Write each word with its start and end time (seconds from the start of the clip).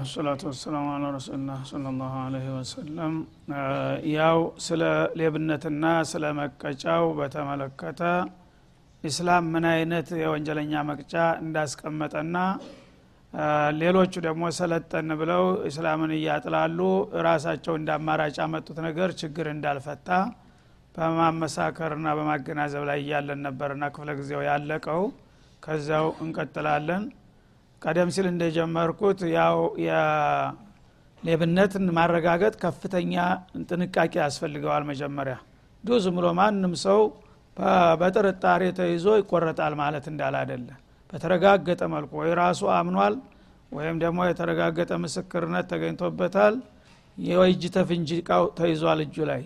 ወሰላቱ 0.00 0.42
ወሰላሙ 0.48 0.86
አላ 0.92 1.06
ረሱልላህ 1.14 1.60
ስለ 1.70 1.82
ላሁ 1.94 2.12
አለህ 2.20 2.44
ወሰለም 2.56 3.14
ያው 4.12 4.38
ስለ 4.66 4.82
ሌብነትና 5.20 5.84
ስለ 6.10 6.24
መቀጫው 6.38 7.04
በተመለከተ 7.18 8.00
ኢስላም 9.04 9.44
ምን 9.52 9.64
አይነት 9.72 10.08
የወንጀለኛ 10.22 10.82
መቅጫ 10.90 11.14
እንዳስቀመጠና 11.44 12.36
ሌሎቹ 13.80 14.12
ደግሞ 14.26 14.44
ሰለጠን 14.58 15.10
ብለው 15.20 15.44
እስላምን 15.68 16.12
እያጥላሉ 16.18 16.78
ራሳቸው 17.28 17.74
እንደ 17.80 17.90
አማራጭ 17.98 18.36
ያመጡት 18.42 18.78
ነገር 18.88 19.10
ችግር 19.22 19.48
እንዳልፈታ 19.54 20.08
በማመሳከርና 20.94 22.08
በማገናዘብ 22.18 22.84
ላይ 22.90 23.00
እያለን 23.04 23.42
ነበርና 23.46 23.84
ክፍለ 23.94 24.10
ጊዜው 24.20 24.42
ያለቀው። 24.50 25.02
ከዚያው 25.62 26.06
እንቀጥላለን 26.24 27.02
ቀደም 27.82 28.08
ሲል 28.14 28.26
እንደጀመርኩት 28.30 29.20
ያው 29.34 29.56
የሌብነትን 29.86 31.84
ማረጋገጥ 31.98 32.54
ከፍተኛ 32.62 33.14
ጥንቃቄ 33.68 34.12
ያስፈልገዋል 34.22 34.84
መጀመሪያ። 34.90 35.36
ዱ 35.84 35.98
ዝም 36.04 36.16
ብሎ 36.18 36.28
ማንም 36.38 36.72
ሰው 36.84 37.00
በጥርጣሬ 38.00 38.62
ተይዞ 38.78 39.06
ይቆረጣል 39.20 39.74
ማለት 39.80 40.04
እንዳል 40.12 40.36
በተረጋገጠ 41.12 41.82
መልኩ 41.94 42.12
ወይ 42.20 42.32
ራሱ 42.40 42.60
አምኗል 42.74 43.14
ወይም 43.72 43.96
ደግሞ 44.02 44.20
የተረጋገጠ 44.28 44.92
ምስክርነት 45.04 45.66
ተገኝቶበታል። 45.72 46.54
የወይጅ 47.18 47.62
ተፍንጅ 47.74 48.10
ቃው 48.28 48.44
ተይዟል 48.58 49.00
እጁ 49.04 49.16
ላይ። 49.30 49.42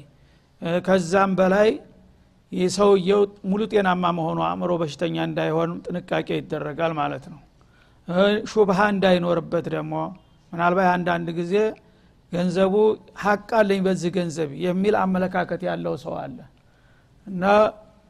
ከዛም 0.87 1.33
በላይ 1.39 1.71
ሰውየው 2.73 3.23
ሙሉ 3.51 3.63
ጤናማ 3.73 4.05
መሆኑ 4.19 4.39
አእምሮ 4.49 4.73
በሽተኛ 4.83 5.17
እንዳይሆን 5.29 5.71
ጥንቃቄ 5.87 6.29
ይደረጋል 6.39 6.93
ማለት 7.01 7.25
ነው 7.33 7.41
ሹብሃ 8.53 8.79
እንዳይኖርበት 8.95 9.67
ደግሞ 9.75 9.95
ምናልባት 10.53 10.89
አንዳንድ 10.95 11.29
ጊዜ 11.39 11.55
ገንዘቡ 12.33 12.75
ሀቅ 13.23 13.49
አለኝ 13.59 13.81
በዚህ 13.87 14.11
ገንዘብ 14.17 14.51
የሚል 14.65 14.95
አመለካከት 15.03 15.63
ያለው 15.69 15.95
ሰው 16.03 16.15
አለ። 16.23 16.39
እና 17.27 17.45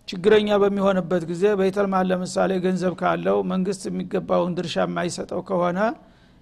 ችግረኛ 0.09 0.49
በሚሆንበት 0.63 1.23
ጊዜ 1.31 1.45
በይተልማል 1.61 2.07
ለምሳሌ 2.11 2.53
ገንዘብ 2.65 2.95
ካለው 3.01 3.39
መንግስት 3.53 3.83
የሚገባውን 3.89 4.55
ድርሻ 4.59 4.77
የማይሰጠው 4.85 5.41
ከሆነ 5.49 5.79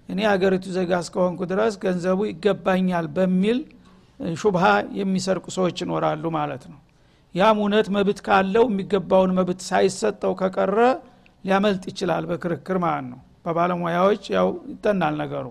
እኔ 0.09 0.19
አገሪቱ 0.31 0.65
ዜጋ 0.77 0.91
እስከሆንኩ 1.03 1.41
ድረስ 1.51 1.73
ገንዘቡ 1.83 2.19
ይገባኛል 2.31 3.05
በሚል 3.17 3.59
ሹብሃ 4.35 4.65
የሚሰርቁ 4.99 5.45
ሰዎች 5.57 5.77
ይኖራሉ 5.83 6.23
ማለት 6.37 6.63
ነው። 6.71 6.79
ያም 7.35 7.59
እውነት 7.61 7.87
መብት 7.95 8.19
ካለው 8.25 8.65
የሚገባውን 8.69 9.31
መብት 9.37 9.61
ሳይሰጠው 9.69 10.33
ከቀረ 10.41 10.79
ሊያመልጥ 11.43 11.83
ይችላል 11.91 12.25
በክርክር 12.29 12.77
ማለት 12.85 13.07
ነው 13.13 13.21
በባለሙያዎች 13.45 14.23
ያው 14.35 14.47
ይጠናል 14.71 15.15
ነገሩ። 15.21 15.45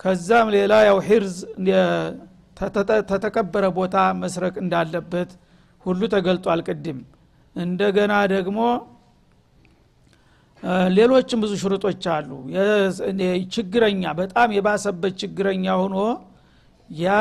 ከዛም 0.00 0.48
ሌላ 0.54 0.72
ያው 0.88 0.98
ሂርዝ 1.06 1.36
ተተከበረ 3.10 3.64
ቦታ 3.78 3.96
መስረቅ 4.22 4.54
እንዳለበት 4.62 5.30
ሁሉ 5.84 6.00
ተገልጧል 6.14 6.60
ቅድም። 6.68 6.98
እንደገና 7.56 8.14
ደግሞ 8.32 8.58
ሌሎችም 10.92 11.40
ብዙ 11.44 11.52
ሽርጦች 11.62 12.04
አሉ። 12.14 12.30
ችግረኛ 13.54 14.02
በጣም 14.20 14.48
የባሰበት 14.56 15.14
ችግረኛ 15.22 15.66
ሆኖ 15.80 15.96
ያ 16.90 17.14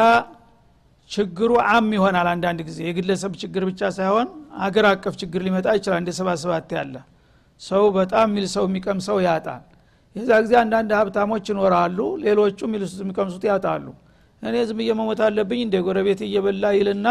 ችግሩ 1.10 1.52
አም 1.72 1.88
ይሆናል 1.96 2.28
አንዳንድ 2.32 2.60
ጊዜ። 2.68 2.80
የግለሰብ 2.88 3.34
ችግር 3.42 3.64
ብቻ 3.70 3.90
ሳይሆን 3.98 4.28
አገር 4.60 4.86
አቀፍ 4.92 5.16
ችግር 5.22 5.42
ሊመጣ 5.48 5.68
ይችላል 5.78 6.00
እንደ 6.02 6.12
ሰባ 6.20 6.30
ሰባት 6.44 6.72
ያለ። 6.78 6.96
ሰው 7.62 7.84
በጣም 7.98 8.28
ሚል 8.36 8.46
ሰው 8.56 8.64
የሚቀም 8.70 9.00
ሰው 9.08 9.18
ያጣል 9.26 9.64
የዛ 10.16 10.32
ጊዜ 10.44 10.54
አንዳንድ 10.62 10.92
ሀብታሞች 11.00 11.46
ይኖራሉ 11.52 11.98
ሌሎቹ 12.24 12.60
ሚልሱት 12.74 13.00
የሚቀምሱት 13.04 13.44
ያጣሉ። 13.50 13.86
እኔ 14.42 14.56
ዝም 14.70 14.80
እየመሞት 14.84 15.20
አለብኝ 15.26 15.60
እንደ 15.66 15.76
ጎረቤት 15.86 16.20
እየበላ 16.28 16.66
ይልና 16.78 17.08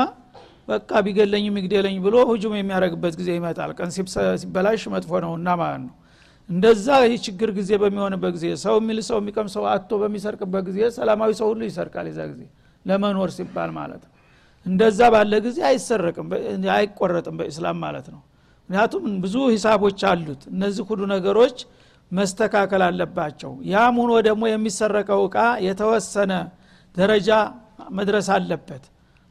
በቃ 0.69 0.91
ቢገለኝም 1.06 1.56
ይግደለኝ 1.60 1.97
ብሎ 2.04 2.16
ሁጁም 2.31 2.54
የሚያደረግበት 2.59 3.15
ጊዜ 3.20 3.31
ይመጣል። 3.38 3.70
ቀን 3.78 3.91
ሲበላሽ 4.41 4.82
መጥፎ 4.94 5.20
ነውና 5.25 5.48
ማለት 5.60 5.82
ነው። 5.87 5.94
እንደዛ 6.48 6.87
ይህ 7.04 7.20
ችግር 7.26 7.50
ጊዜ 7.59 7.70
በሚሆንበት 7.82 8.32
ጊዜ 8.37 8.47
ሰው 8.65 8.75
የሚል 8.81 8.98
ሰው 9.06 9.19
የሚቀም 9.21 9.47
ሰው 9.54 9.65
አቶ 9.71 9.91
በሚሰርቅበት 10.03 10.65
ጊዜ 10.69 10.81
ሰላማዊ 10.97 11.31
ሰው 11.38 11.47
ሁሉ 11.53 11.62
ይሰርቃል 11.69 12.06
የዛ 12.10 12.21
ጊዜ። 12.32 12.42
ለመኖር 12.84 13.31
ሲባል 13.36 13.71
ማለት 13.78 14.03
ነው። 14.06 14.12
እንደዛ 14.66 15.00
ባለ 15.15 15.32
ጊዜ 15.47 15.59
አይሰረቅም 15.71 16.28
አይቆረጥም 16.75 17.34
በኢስላም 17.41 17.78
ማለት 17.84 18.06
ነው። 18.15 18.21
ምክንያቱም 18.69 19.04
ብዙ 19.25 19.34
ሂሳቦች 19.54 20.03
አሉት። 20.10 20.42
እነዚህ 20.53 20.84
ሁሉ 20.91 21.00
ነገሮች 21.15 21.56
መስተካከል 22.10 22.82
አለባቸው። 22.87 23.53
ያም 23.70 23.97
ሆኖ 24.00 24.12
ደግሞ 24.28 24.42
የሚሰረቀው 24.50 25.22
እቃ 25.28 25.37
የተወሰነ 25.66 26.32
ደረጃ 26.94 27.31
መድረስ 27.98 28.26
አለበት። 28.34 28.84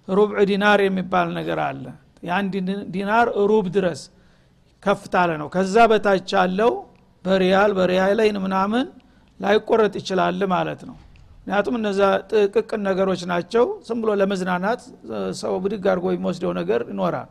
ሩብዕ 0.07 0.39
ዲናር 0.50 0.79
የሚባል 0.85 1.28
ነገር 1.38 1.59
አለ። 1.67 1.84
የአንድ 2.23 2.53
ዲናር 2.95 3.28
ሩብ 3.51 3.66
ድረስ 3.75 4.01
ከፍታለ 4.84 5.31
ነው። 5.41 5.47
ከዛ 5.56 5.75
በታች 5.91 6.31
ያለው 6.38 6.72
በሪያል 7.25 7.72
በሪያላይን 7.78 8.38
ምናምን 8.45 8.85
ላይቆረጥ 9.40 9.94
ይችላል 10.01 10.41
ማለት 10.53 10.81
ነው። 10.90 10.95
ምክንያቱም 11.38 11.75
እነዛ 11.79 12.01
ጥቅቅን 12.31 12.81
ነገሮች 12.88 13.22
ናቸው። 13.31 13.66
ዝም 13.88 13.97
ብሎ 14.03 14.11
ለመዝናናት 14.19 14.81
ሰው 15.41 15.53
ብድግ 15.63 15.85
አድርጎ 15.91 16.05
የሚወስደው 16.13 16.51
ነገር 16.59 16.81
ይኖራል። 16.91 17.29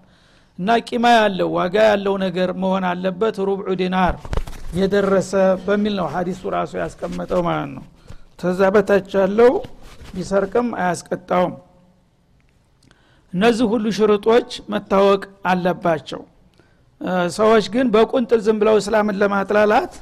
እና 0.59 0.71
ቂማ 0.89 1.05
ያለው 1.17 1.49
ዋጋ 1.57 1.77
ያለው 1.91 2.15
ነገር 2.25 2.51
መሆን 2.63 2.85
አለበት 2.91 3.37
ሩብዑ 3.49 3.75
ዲናር 3.81 4.17
የደረሰ 4.73 5.33
በሚል 5.65 5.95
ነው 5.99 6.07
ሀዲሱ 6.13 6.43
ራሱ 6.55 6.73
ያስቀመጠው 6.83 7.41
ማለት 7.49 7.71
ነው። 7.77 7.85
ተዛ 8.41 8.61
በታች 8.75 9.11
ያለው 9.19 9.53
ቢሰርቅም 10.15 10.69
አያስቀጣውም። 10.81 11.55
እነዚህ 13.33 13.67
ሁሉ 13.73 13.87
ሽርጦች 13.99 14.51
መታወቅ 14.73 15.23
አለባቸው። 15.51 16.23
ሰዎች 17.37 17.65
ግን 17.75 17.87
በቁንጥል 17.95 18.41
ዝም 18.47 18.59
ብለው 18.61 18.77
እስላምን 18.81 19.17
ለማጥላላት 19.23 19.93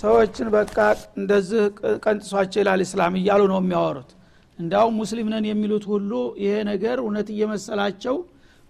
ሰዎችን 0.00 0.48
በቃ 0.54 0.76
እንደዚህ 1.18 1.62
ቀንጥሷቸው 2.04 2.60
ይላል 2.62 2.80
እስላም 2.86 3.14
እያሉ 3.20 3.42
ነው 3.52 3.58
የሚያወሩት። 3.62 4.10
እንዲያውም 4.58 4.94
ሙስሊም 5.00 5.28
ነን 5.32 5.44
የሚሉት 5.48 5.84
ሁሉ 5.92 6.10
ይሄ 6.42 6.54
ነገር 6.70 6.96
እውነት 7.02 7.28
እየመሰላቸው 7.34 8.16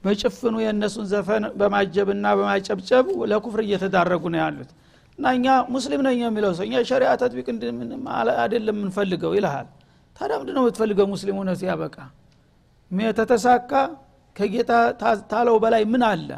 በጭፍኑ 0.03 0.55
የእነሱን 0.65 1.07
ዘፈን 1.13 1.45
በማጀብና 1.61 2.27
በማጨብጨብ 2.39 3.07
ለኩፍር 3.31 3.61
እየተዳረጉ 3.67 4.25
ነው 4.34 4.41
ያሉት 4.43 4.71
እና 5.19 5.27
እኛ 5.37 5.47
ሙስሊም 5.75 6.00
ነኝ 6.06 6.19
የሚለው 6.22 6.53
ሰው 6.56 6.65
እኛ 6.69 6.82
ሸሪያ 6.91 7.10
ተጥቢቅ 7.22 7.47
አይደለም 8.38 8.75
የምንፈልገው 8.75 9.32
ይልሃል። 9.38 9.69
ታዲያ 10.16 10.34
ምንድ 10.41 10.50
ነው 10.56 10.62
የምትፈልገው 10.65 11.06
ሙስሊም 11.12 11.37
እውነት 11.38 11.62
ያበቃ 11.69 11.97
ተተሳካ 13.19 13.72
ከጌታ 14.37 14.72
ታለው 15.31 15.56
በላይ 15.62 15.82
ምን 15.93 16.03
አለ? 16.09 16.28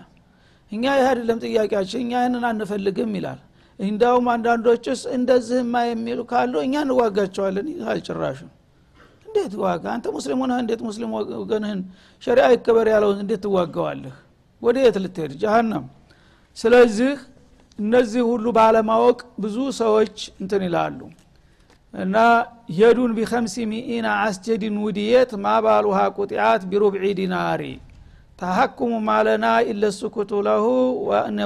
እኛ 0.73 0.85
ይህ 0.97 1.07
አይደለም 1.11 1.39
ጥያቄያችን 1.45 2.01
እኛ 2.05 2.13
ይህንን 2.21 2.45
አንፈልግም 2.51 3.13
ይላል። 3.19 3.41
እንዳውም 3.79 4.27
አንዳንዶችስ 4.35 5.01
እንደዚህማ 5.17 5.75
የሚሉ 5.89 6.21
ካሉ 6.31 6.55
እኛ 6.67 6.75
እንዋጋቸዋለን 6.87 7.67
ይላል 7.73 7.99
ጭራሹ። 8.07 8.41
እንዴት 9.29 9.55
ዋጋ? 9.63 9.85
አንተ 9.95 10.07
ሙስሊም 10.17 10.39
ሆነህ 10.43 10.59
እንዴት 10.65 10.81
ሙስሊም 10.89 11.11
ወገንህን 11.41 11.81
ሸሪያ 12.23 12.45
ይከበር 12.55 12.87
ያለውን 12.95 13.19
እንዴት 13.25 13.41
ትዋገዋለህ 13.47 14.15
ወደ 14.63 14.77
የት 14.85 14.97
ልትሄድ? 15.05 15.33
ጀሃነም። 15.43 15.85
ስለዚህ 16.57 17.13
እነዚህ 17.79 18.23
ሁሉ 18.29 18.47
ባለማወቅ 18.57 19.19
ብዙ 19.43 19.57
ሰዎች 19.81 20.15
እንትን 20.43 20.63
ይላሉ። 20.67 21.01
እና 21.95 22.17
የዱን 22.79 23.13
ቢከምሲ 23.19 23.55
ሚኢና 23.71 24.07
አስጀድን 24.25 24.77
ውድየት 24.85 25.31
ማባሉሃ 25.45 25.99
ቁጢአት 26.19 26.63
ቢሩብዒ 26.71 27.05
ዲናሪ። 27.21 27.63
ተሐኩሙ 28.39 28.93
ማለና 29.07 29.47
ኢለስኩቱ 29.71 30.33
ለሁ 30.47 30.65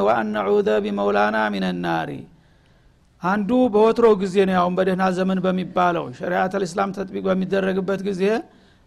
ወአነዑዘ 0.04 0.68
ቢመውላና 0.84 1.36
ሚነናሪ። 1.54 2.10
አንዱ 3.22 3.50
በወትሮ 3.74 4.06
ጊዜ 4.22 4.36
ነው 4.48 4.54
ያሁን 4.58 4.74
በደህና 4.78 5.04
ዘመን 5.18 5.38
በሚባለው 5.44 6.04
شريعة 6.18 6.54
الإسلام 6.60 6.90
تطبيق 6.96 7.22
በሚደረግበት 7.28 8.00
ጊዜ 8.08 8.22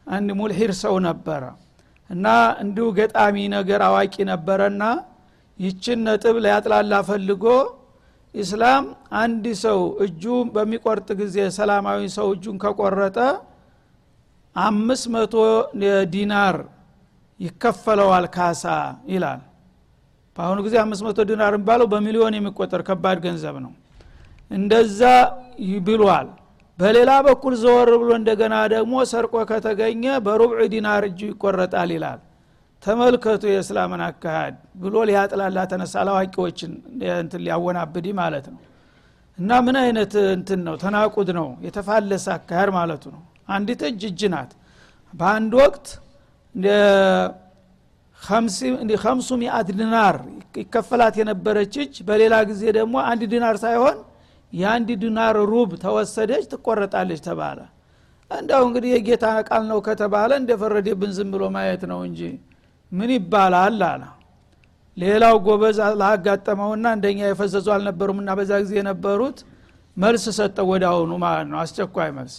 አንድ 0.07 0.29
ملحد 0.39 0.71
ሰው 0.81 0.95
ነበረ። 1.07 1.43
እና 2.09 2.25
እንዲሁ 2.63 2.87
ገጣሚ 2.97 3.35
ነገር 3.55 3.81
አዋቂ 3.87 4.15
ነበረና 4.31 4.83
ይችን 5.59 5.99
ነጥብ 6.07 6.35
ሊያጥላላ 6.45 6.93
ፈልጎ 7.09 7.43
ኢስላም 8.35 8.85
አንድ 9.19 9.45
ሰው 9.63 9.79
እጁ 10.05 10.23
በሚቆርጥ 10.55 11.07
ጊዜ 11.21 11.37
ሰላማዊ 11.57 11.99
ሰው 12.15 12.27
እጁን 12.35 12.57
ከቆረጠ 12.63 13.17
አምስት 14.55 15.05
መቶ 15.15 15.33
ዲናር 16.13 16.55
ይከፈለዋል 17.39 18.25
ካሳ 18.35 18.63
ይላል። 19.13 19.41
በአሁኑ 20.37 20.59
ጊዜ 20.65 20.75
አምስት 20.83 21.03
መቶ 21.07 21.19
ዲናር 21.29 21.53
የሚባለው 21.55 21.87
በሚሊዮን 21.93 22.37
የሚቆጠር 22.37 22.81
ከባድ 22.89 23.17
ገንዘብ 23.25 23.55
ነው። 23.65 23.73
እንደዛ 24.51 25.01
ብሏል 25.87 26.27
በሌላ 26.79 27.11
በኩል 27.27 27.53
ዘወር 27.61 27.89
ብሎ 28.01 28.09
እንደገና 28.19 28.55
ደግሞ 28.73 28.93
ሰርቆ 29.11 29.33
ከተገኘ 29.51 30.05
በሩብዕ 30.25 30.61
ዲናር 30.73 31.03
እጁ 31.09 31.19
ይቆረጣል 31.29 31.91
ይላል 31.95 32.19
ተመልከቱ 32.83 33.43
የእስላምን 33.49 34.01
አካሃድ 34.07 34.55
ብሎ 34.81 34.95
ሊያጥላላ 35.09 35.59
ተነሳ። 35.71 35.93
አላዋቂዎችን 36.01 36.71
እንትን 37.17 37.41
ሊያወናብድ 37.45 38.07
ማለት 38.19 38.45
ነው። 38.53 38.59
እና 39.37 39.51
ምን 39.65 39.77
አይነት 39.81 40.13
እንትን 40.33 40.59
ነው? 40.67 40.75
ተናቁድ 40.83 41.29
ነው። 41.39 41.47
የተፋለሰ 41.65 42.25
አካሄድ 42.35 42.69
ማለቱ 42.77 43.03
ነው። 43.15 43.21
አንዲት 43.49 43.81
እጅ 43.89 44.01
እጅ 44.09 44.21
ናት። 44.33 44.51
በአንድ 45.13 45.53
ወቅት 45.61 45.87
ከምሱ 48.97 49.29
ሚአት 49.41 49.67
ዲናር 49.71 50.15
ይከፈላት 50.55 51.15
የነበረች 51.19 51.73
እጅ 51.83 51.95
በሌላ 52.07 52.35
ጊዜ 52.49 52.63
ደግሞ 52.77 52.95
አንድ 53.09 53.23
ዲናር 53.33 53.55
ሳይሆን 53.63 53.97
የአንድ 54.53 54.89
ዲናር 55.01 55.37
ሩብ 55.51 55.69
ተወሰደች 55.83 56.43
ትቆረጣለች 56.51 57.21
ተባለ። 57.27 57.59
እንዳው 58.31 58.61
እንግዲህ 58.67 58.91
የጌታ 58.93 59.25
ቃል 59.49 59.63
ነው 59.71 59.79
ከተባለ 59.87 60.31
እንደፈረደብን 60.41 61.11
ዝም 61.17 61.29
ብሎ 61.33 61.43
ማየት 61.55 61.83
ነው 61.91 61.99
እንጂ 62.07 62.21
ምን 62.95 63.09
ይባላል 63.15 63.81
አለ። 63.85 64.03
ሌላው 64.97 65.35
ጎበዝ 65.45 65.77
ላጋጠመውና 66.01 66.85
እንደኛ 66.97 67.19
የፈዘዙ 67.25 67.67
አልነበሩም 67.75 68.19
እና 68.21 68.31
በዛ 68.37 68.51
ጊዜ 68.63 68.73
የነበሩት 68.79 69.39
መልስ 69.97 70.25
ሰጠው 70.37 70.67
ወደ 70.71 70.83
አሁኑ 70.91 71.11
ማለት 71.23 71.47
ነው። 71.51 71.57
አስቸኳይ 71.63 72.09
መልስ። 72.17 72.35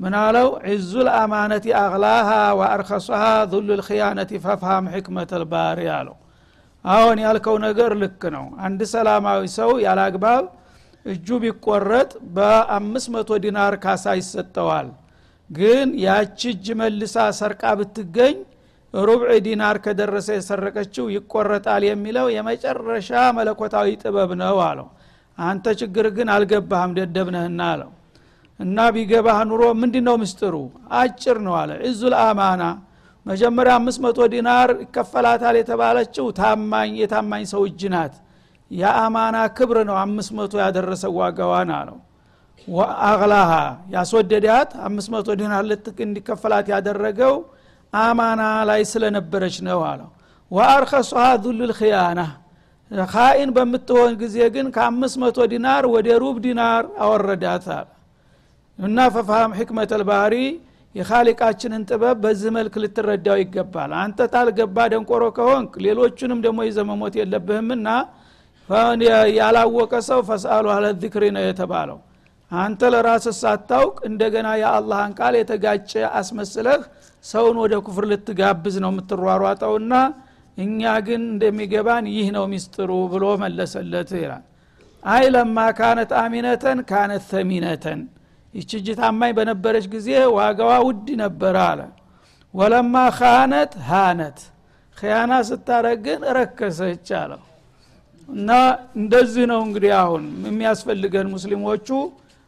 ምን 0.00 0.14
አለው? 0.20 0.48
ዒዙ 0.68 0.92
ልአማነቲ 1.06 1.66
አቅላሃ 1.80 2.28
ወአርከሷሃ 2.58 3.22
ዙሉ 3.52 3.68
ልክያነቲ 3.80 4.30
ፈፍሃም 4.44 4.84
ሕክመት 4.94 5.30
ልባሪ 5.42 5.80
አለው። 5.96 6.16
አሁን 6.84 7.16
ያልከው 7.24 7.56
ነገር 7.66 7.90
ልክ 8.02 8.22
ነው። 8.34 8.46
አንድ 8.64 8.80
ሰላማዊ 8.92 9.42
ሰው 9.58 9.70
ያለ 9.84 10.00
አግባብ 10.08 10.44
እጁ 11.06 11.28
ቢቆረጥ 11.42 12.10
በአምስት 12.36 13.08
መቶ 13.14 13.30
ዲናር 13.44 13.74
ካሳ 13.84 14.14
ይሰጠዋል። 14.20 14.88
ግን 15.50 15.88
ያቺ 16.04 16.40
እጅ 16.52 16.66
መልሳ 16.80 17.16
ሰርቃ 17.38 17.62
ብትገኝ 17.78 18.36
ሩብዕ 19.02 19.30
ዲናር 19.46 19.76
ከደረሰ 19.84 20.28
የሰረቀችው 20.36 21.06
ይቆረጣል 21.14 21.82
የሚለው 21.88 22.26
የመጨረሻ 22.34 23.08
መለኮታዊ 23.38 23.88
ጥበብ 24.02 24.30
ነው 24.40 24.58
አለው። 24.66 24.88
አንተ 25.38 25.66
ችግር 25.80 26.06
ግን 26.16 26.28
አልገባህም 26.34 26.92
ደደብነህና 26.98 27.60
አለው። 27.72 27.90
እና 28.60 28.78
ቢገባህ 28.94 29.38
ኑሮ 29.50 29.62
ምንድ 29.80 29.96
ነው 30.08 30.16
ምስጥሩ 30.22 30.54
አጭር 30.98 31.38
ነው 31.46 31.54
አለ። 31.60 31.70
እዙል 31.88 32.14
አማና 32.22 32.62
መጀመሪያ 33.26 33.72
አምስት 33.80 34.00
መቶ 34.04 34.20
ዲናር 34.32 34.70
ይከፈላታል 34.82 35.56
የተባለችው 35.60 36.26
ታማኝ 36.38 36.90
የታማኝ 37.02 37.44
ሰው 37.52 37.62
እጅ 37.68 37.82
ናት። 37.94 38.14
የአማና 38.70 39.36
ክብር 39.56 39.78
ነው 39.88 39.96
አምስት 40.02 40.30
መቶ 40.38 40.52
ያደረሰ 40.64 41.04
ዋጋዋን 41.18 41.70
አለው። 41.78 41.98
أغلاها 43.08 43.50
ያስወደዳት 43.94 44.70
አምስት 44.86 45.08
መቶ 45.14 45.28
ዲናር 45.40 45.64
ልትክ 45.70 45.98
እንዲከፈላት 46.06 46.66
ያደረገው 46.74 47.34
አማና 48.00 48.40
ላይ 48.68 48.82
ስለነበረች 48.90 49.56
ነው 49.66 49.80
አለው። 49.88 50.10
وأرخصها 50.50 51.24
ذل 51.44 51.72
الخيانة 51.78 52.20
خائن 53.08 53.50
በምትሆን 53.56 54.12
ጊዜ 54.20 54.36
ግን 54.54 54.66
ከአምስት 54.74 55.16
መቶ 55.22 55.46
ዲናር 55.52 55.84
ወደ 55.94 56.08
ሩብ 56.22 56.36
ዲናር 56.44 56.84
አወረዳት 57.04 57.66
አለ። 57.76 57.88
እና 58.78 58.98
فافهم 59.14 59.52
حكمة 59.58 59.92
الباري 60.00 60.34
የካሊቃችንን 60.94 61.82
ጥበብ 61.88 62.16
በዚህ 62.24 62.50
መልክ 62.56 62.74
ልትረዳው 62.82 63.36
ይገባል። 63.42 63.92
አንተ 64.02 64.18
ታልገባ 64.34 64.76
ደንቆሮ 64.92 65.24
ከሆንክ 65.38 65.72
ሌሎቹንም 65.86 66.40
ደግሞ 66.44 66.58
ይዘመሞት 66.68 67.14
የለብህምና 67.20 67.88
ያላወቀ 69.38 69.92
ሰው 70.08 70.20
ፈስአሉ 70.28 70.66
አለ 70.74 70.84
ዚክሪ 71.00 71.24
ነው 71.36 71.42
የተባለው። 71.44 71.98
አንተ 72.50 72.80
ለራስ 72.94 73.26
ሳታውቅ 73.40 73.96
እንደገና 74.08 74.48
የአላህን 74.60 75.12
ቃል 75.18 75.34
የተጋጨ 75.38 75.90
አስመስለህ 76.18 76.80
ሰውን 77.24 77.56
ወደ 77.62 77.74
ኩፍር 77.86 78.04
ልትጋብዝ 78.10 78.74
ነው 78.84 78.90
የምትሯሯጠውና 78.92 79.92
እኛ 80.58 80.80
ግን 81.06 81.22
እንደሚገባን 81.30 82.04
ይህ 82.14 82.26
ነው 82.36 82.44
ሚስጥሩ 82.52 82.90
ብሎ 83.12 83.24
መለሰለት 83.42 84.10
ይላል። 84.18 84.44
አይ 85.02 85.24
ለማ 85.34 85.58
ካነት 85.78 86.10
አሚነተን 86.20 86.78
ካነት 86.90 87.24
ተሚነተን። 87.32 88.02
ይች 88.54 88.70
እጅ 88.78 88.88
ታማኝ 88.98 89.32
በነበረች 89.38 89.86
ጊዜ 89.94 90.08
ዋጋዋ 90.36 90.72
ውድ 90.86 91.08
ነበረ 91.22 91.56
አለ። 91.70 91.80
ወለማ 92.54 92.96
ካነት 93.16 93.72
ሃነት። 93.88 94.38
ክያና 94.96 95.32
ስታረግ 95.48 95.98
ግን 96.06 96.20
ረከሰች 96.36 97.08
አለው። 97.20 97.40
እና 98.28 98.50
እንደዚህ 98.98 99.44
ነው 99.50 99.60
እንግዲህ 99.66 99.92
አሁን 100.02 100.22
የሚያስፈልገን 100.48 101.26
ሙስሊሞቹ። 101.34 101.88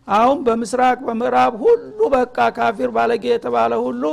አሁን 0.09 0.39
በምስራቅ 0.47 0.99
በምዕራብ 1.07 1.55
ሁሉ 1.63 1.99
በቃ 2.15 2.39
ካፊር 2.57 2.91
ባለጌ 2.97 3.25
የተባለ 3.31 3.73
ሁሉ 3.85 4.05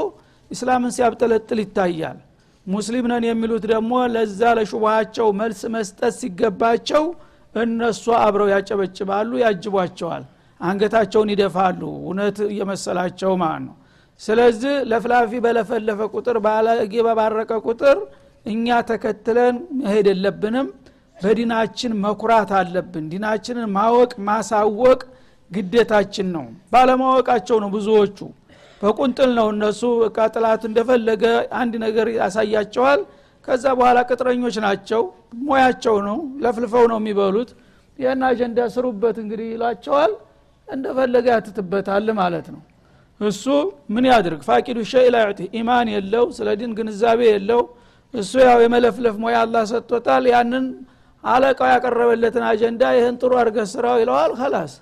ኢስላምን 0.53 0.91
ሲያብጠለጥል 0.95 1.59
ይታያል። 1.63 2.17
ሙስሊም 2.65 3.05
ነን 3.11 3.23
የሚሉት 3.27 3.63
ደግሞ 3.71 3.93
ለዛ 4.13 4.41
ለሹባሃቸው 4.57 5.27
መልስ 5.39 5.61
መስጠት 5.75 6.13
ሲገባቸው 6.19 7.03
እነሱ 7.55 8.05
አብረው 8.21 8.47
ያጨበጭባሉ 8.53 9.31
ያጅቧቸዋል። 9.43 10.23
አንገታቸውን 10.59 11.29
ይደፋሉ። 11.33 11.81
እውነት 12.01 12.37
እየመሰላቸው 12.47 13.31
ማለት 13.41 13.63
ነው? 13.67 13.75
ስለዚህ 14.21 14.73
ለፍላፊ 14.89 15.31
በለፈለፈ 15.45 15.99
ቁጥር 16.13 16.37
ባለጌ 16.45 16.93
በባረቀ 17.07 17.51
ቁጥር 17.67 17.97
እኛ 18.45 18.67
ተከትለን 18.89 19.55
መሄድ 19.79 20.07
የለብንም። 20.11 20.67
በዲናችን 21.17 21.91
መኩራት 22.05 22.51
አለብን። 22.59 23.05
ዲናችንን 23.11 23.67
ማወቅ 23.75 24.11
ማሳወቅ 24.27 25.01
ግዴታችን 25.51 26.27
ነው። 26.35 26.45
ባለማወቃቸው 26.73 27.57
ነው 27.63 27.69
ብዙዎቹ 27.75 28.17
በቁንጥል 28.83 29.31
ነው 29.37 29.47
እነሱ 29.53 29.81
እቃ 30.07 30.17
ጥላት 30.33 30.63
እንደፈለገ 30.69 31.23
አንድ 31.59 31.73
ነገር 31.85 32.07
ያሳያቸዋል። 32.17 33.01
ከዛ 33.47 33.63
በኋላ 33.77 33.99
ቅጥረኞች 34.09 34.55
ናቸው። 34.65 35.01
ሙያቸው 35.43 35.95
ነው 36.07 36.17
ለፍልፈው 36.43 36.85
ነው 36.91 36.97
የሚበሉት። 37.01 37.49
ይህን 37.99 38.21
አጀንዳ 38.27 38.59
ስሩበት 38.75 39.17
እንግዲህ 39.23 39.47
ይላቸዋል 39.53 40.11
እንደፈለገ 40.67 41.25
ያትትበታል 41.35 42.07
ማለት 42.19 42.47
ነው። 42.53 42.61
እሱ 43.19 43.43
ምን 43.93 44.05
ያድርግ? 44.11 44.41
ፋቂዱ 44.47 44.77
ሸይ 44.91 45.07
ላ 45.13 45.17
ኢማን 45.53 45.87
የለው 45.95 46.25
ስለ 46.37 46.49
ዲን 46.59 46.71
ግንዛቤ 46.77 47.19
የለው። 47.31 47.61
እሱ 48.13 48.31
ያው 48.47 48.57
የመለፍለፍ 48.65 49.15
ሙያ 49.23 49.37
አላህ 49.43 49.63
ሰጥቶታል። 49.71 50.23
ያንን 50.33 50.65
አለቃው 51.23 51.67
ያቀረበለትን 51.73 52.43
አጀንዳ 52.49 52.83
ይህን 52.97 53.15
ጥሩ 53.21 53.31
አድርገህ 53.41 53.67
ስራው 53.73 53.97
ይለዋል። 54.01 54.31
ከላስ 54.39 54.73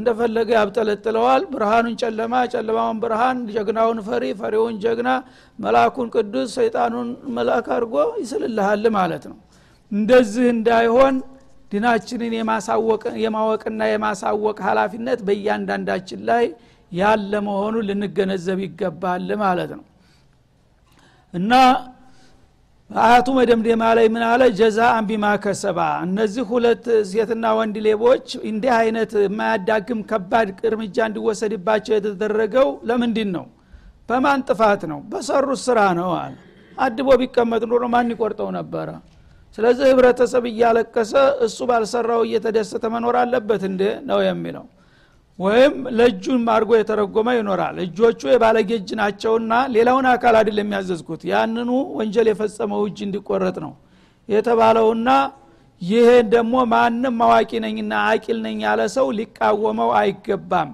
እንደፈለገ 0.00 0.50
ያብጠለጥለዋል። 0.56 1.42
ብርሃኑን 1.52 1.94
ጨለማ 2.02 2.34
ጨለማውን 2.52 2.98
ብርሃን 3.02 3.38
ጀግናውን 3.54 3.98
ፈሪ 4.06 4.24
ፈሪውን 4.40 4.76
ጀግና 4.84 5.10
መላኩን 5.58 6.08
ቅዱስ 6.14 6.48
ሰይጣኑን 6.58 7.08
መልአክ 7.36 7.68
አድርጎ 7.76 7.94
ይስልልሃል 8.22 8.84
ማለት 8.96 9.24
ነው። 9.30 9.38
እንደዚህ 9.92 10.46
እንዳይሆን 10.56 11.14
ድናችንን 11.72 12.32
የማወቅና 13.24 13.80
የማሳወቅ 13.90 14.58
ሀላፊነት 14.66 15.20
በእያንዳንዳችን 15.26 16.20
ላይ 16.30 16.44
ያለ 16.92 17.32
መሆኑን 17.46 17.84
ልንገነዘብ 17.88 18.58
ይገባል 18.64 19.28
ማለት 19.42 19.70
ነው። 19.76 19.84
እና 21.34 21.52
አያቱ 22.90 23.28
መደምደማ 23.36 23.82
ላይ 23.96 24.06
ምን 24.14 24.22
አለ? 24.28 24.42
ጀዛአን 24.58 25.04
ቢማ 25.08 25.24
ከሰባ። 25.42 25.78
እነዚህ 26.06 26.44
ሁለት 26.50 26.86
ሴትና 27.10 27.44
ወንድ 27.58 27.76
ሌቦች 27.86 28.26
እንዲህ 28.50 28.72
አይነት 28.78 29.12
የማያዳግም 29.24 30.00
ከባድ 30.10 30.48
እርምጃ 30.68 30.96
እንዲወሰድባቸው 31.08 31.92
የተደረገው 31.96 32.68
ለምንድን 32.90 33.30
ነው? 33.36 33.46
በማን 34.08 34.40
ጥፋት 34.48 34.82
ነው? 34.92 35.00
በሰሩት 35.12 35.60
ስራ 35.66 35.78
ነው 36.00 36.10
አለ። 36.20 36.34
አድቦ 36.78 37.08
ቢቀመጥ 37.20 37.62
ኑሮ 37.70 37.84
ማን 37.94 38.10
ይቆርጠው 38.14 38.50
ነበረ? 38.58 38.88
ስለዚህ 39.58 39.86
ህብረተሰብ 39.90 40.44
እያለቀሰ 40.50 41.12
እሱ 41.46 41.58
ባልሰራው 41.70 42.20
እየተደሰተ 42.26 42.84
መኖር 42.94 43.16
አለበት 43.22 43.62
እንደ 43.70 43.82
ነው 44.10 44.20
የሚለው 44.28 44.66
ወይም 45.40 45.74
ለእጁን 45.98 46.42
አድርጎ 46.54 46.70
የተረጎመ 46.78 47.28
ይኖራል። 47.36 47.76
እጆቹ 47.84 48.20
የባለጌ 48.30 48.70
ናቸውና 49.00 49.52
ሌላውን 49.74 50.06
አካል 50.10 50.34
አይደል 50.40 50.58
የሚያዘዝኩት። 50.62 51.22
ያንኑ 51.30 51.68
ወንጀል 51.98 52.28
የፈጸመው 52.30 52.80
እጅ 52.88 52.98
እንዲቆረጥ 53.06 53.56
ነው 53.64 53.72
የተባለውና 54.28 55.08
ይህን 55.82 56.26
ደግሞ 56.34 56.54
ማንም 56.72 57.16
አዋቂ 57.26 57.50
ነኝና 57.64 57.92
አቂል 58.08 58.38
ነኝ 58.46 58.58
ያለ 58.66 58.80
ሰው 58.96 59.06
ሊቃወመው 59.18 59.90
አይገባም። 60.00 60.70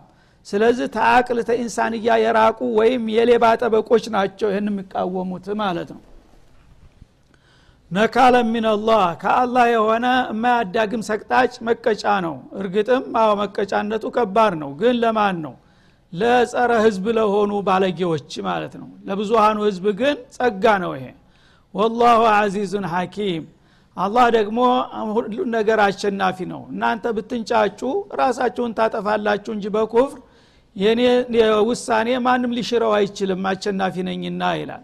ስለዚህ 0.46 0.86
ተአቅል 0.96 1.38
ተኢንሳንያ 1.48 2.16
የራቁ 2.24 2.58
ወይም 2.78 3.04
የሌባ 3.14 3.44
ጠበቆች 3.62 4.04
ናቸው 4.16 4.48
ይህን 4.52 4.68
የሚቃወሙት 4.70 5.46
ማለት 5.62 5.88
ነው 5.94 6.02
ነካለ 7.90 8.36
ሚንላህ 8.46 9.02
ከአላህ 9.20 9.64
የሆነ 9.72 10.06
የማያዳግም 10.26 11.02
ሰቅጣጭ 11.08 11.52
መቀጫ 11.68 12.04
ነው። 12.24 12.34
እርግጥም 12.60 13.04
አዎ 13.20 13.30
መቀጫነቱ 13.40 14.04
ከባድ 14.16 14.54
ነው። 14.62 14.70
ግን 14.80 14.94
ለማን 15.02 15.36
ነው? 15.44 15.54
ለጸረ 16.12 16.72
ህዝብ 16.84 17.04
ለሆኑ 17.16 17.52
ባለጌዎች 17.68 18.32
ማለት 18.48 18.74
ነው። 18.80 18.88
ለብዙሃኑ 19.08 19.58
ህዝብ 19.68 19.84
ግን 20.00 20.16
ጸጋ 20.36 20.64
ነው 20.84 20.92
ይሄ። 20.96 21.06
ወላሁ 21.74 22.20
አዚዙን 22.34 22.86
ሐኪም። 22.92 23.44
አላህ 23.96 24.26
ደግሞ 24.36 24.58
ሁሉን 25.16 25.48
ነገር 25.56 25.78
አሸናፊ 25.86 26.38
ነው። 26.52 26.62
እናንተ 26.72 27.04
ብትንጫጩ 27.16 27.80
ራሳችሁን 28.20 28.72
ታጠፋላችሁ 28.78 29.52
እንጂ 29.56 29.66
በኩፍር 29.76 30.18
የኔ 30.76 31.00
ውሳኔ 31.68 32.08
ማንም 32.24 32.52
ሊሽረው 32.58 32.92
አይችልም። 32.98 33.46
አሸናፊ 33.52 33.94
ነኝና 34.08 34.42
ይላል 34.60 34.82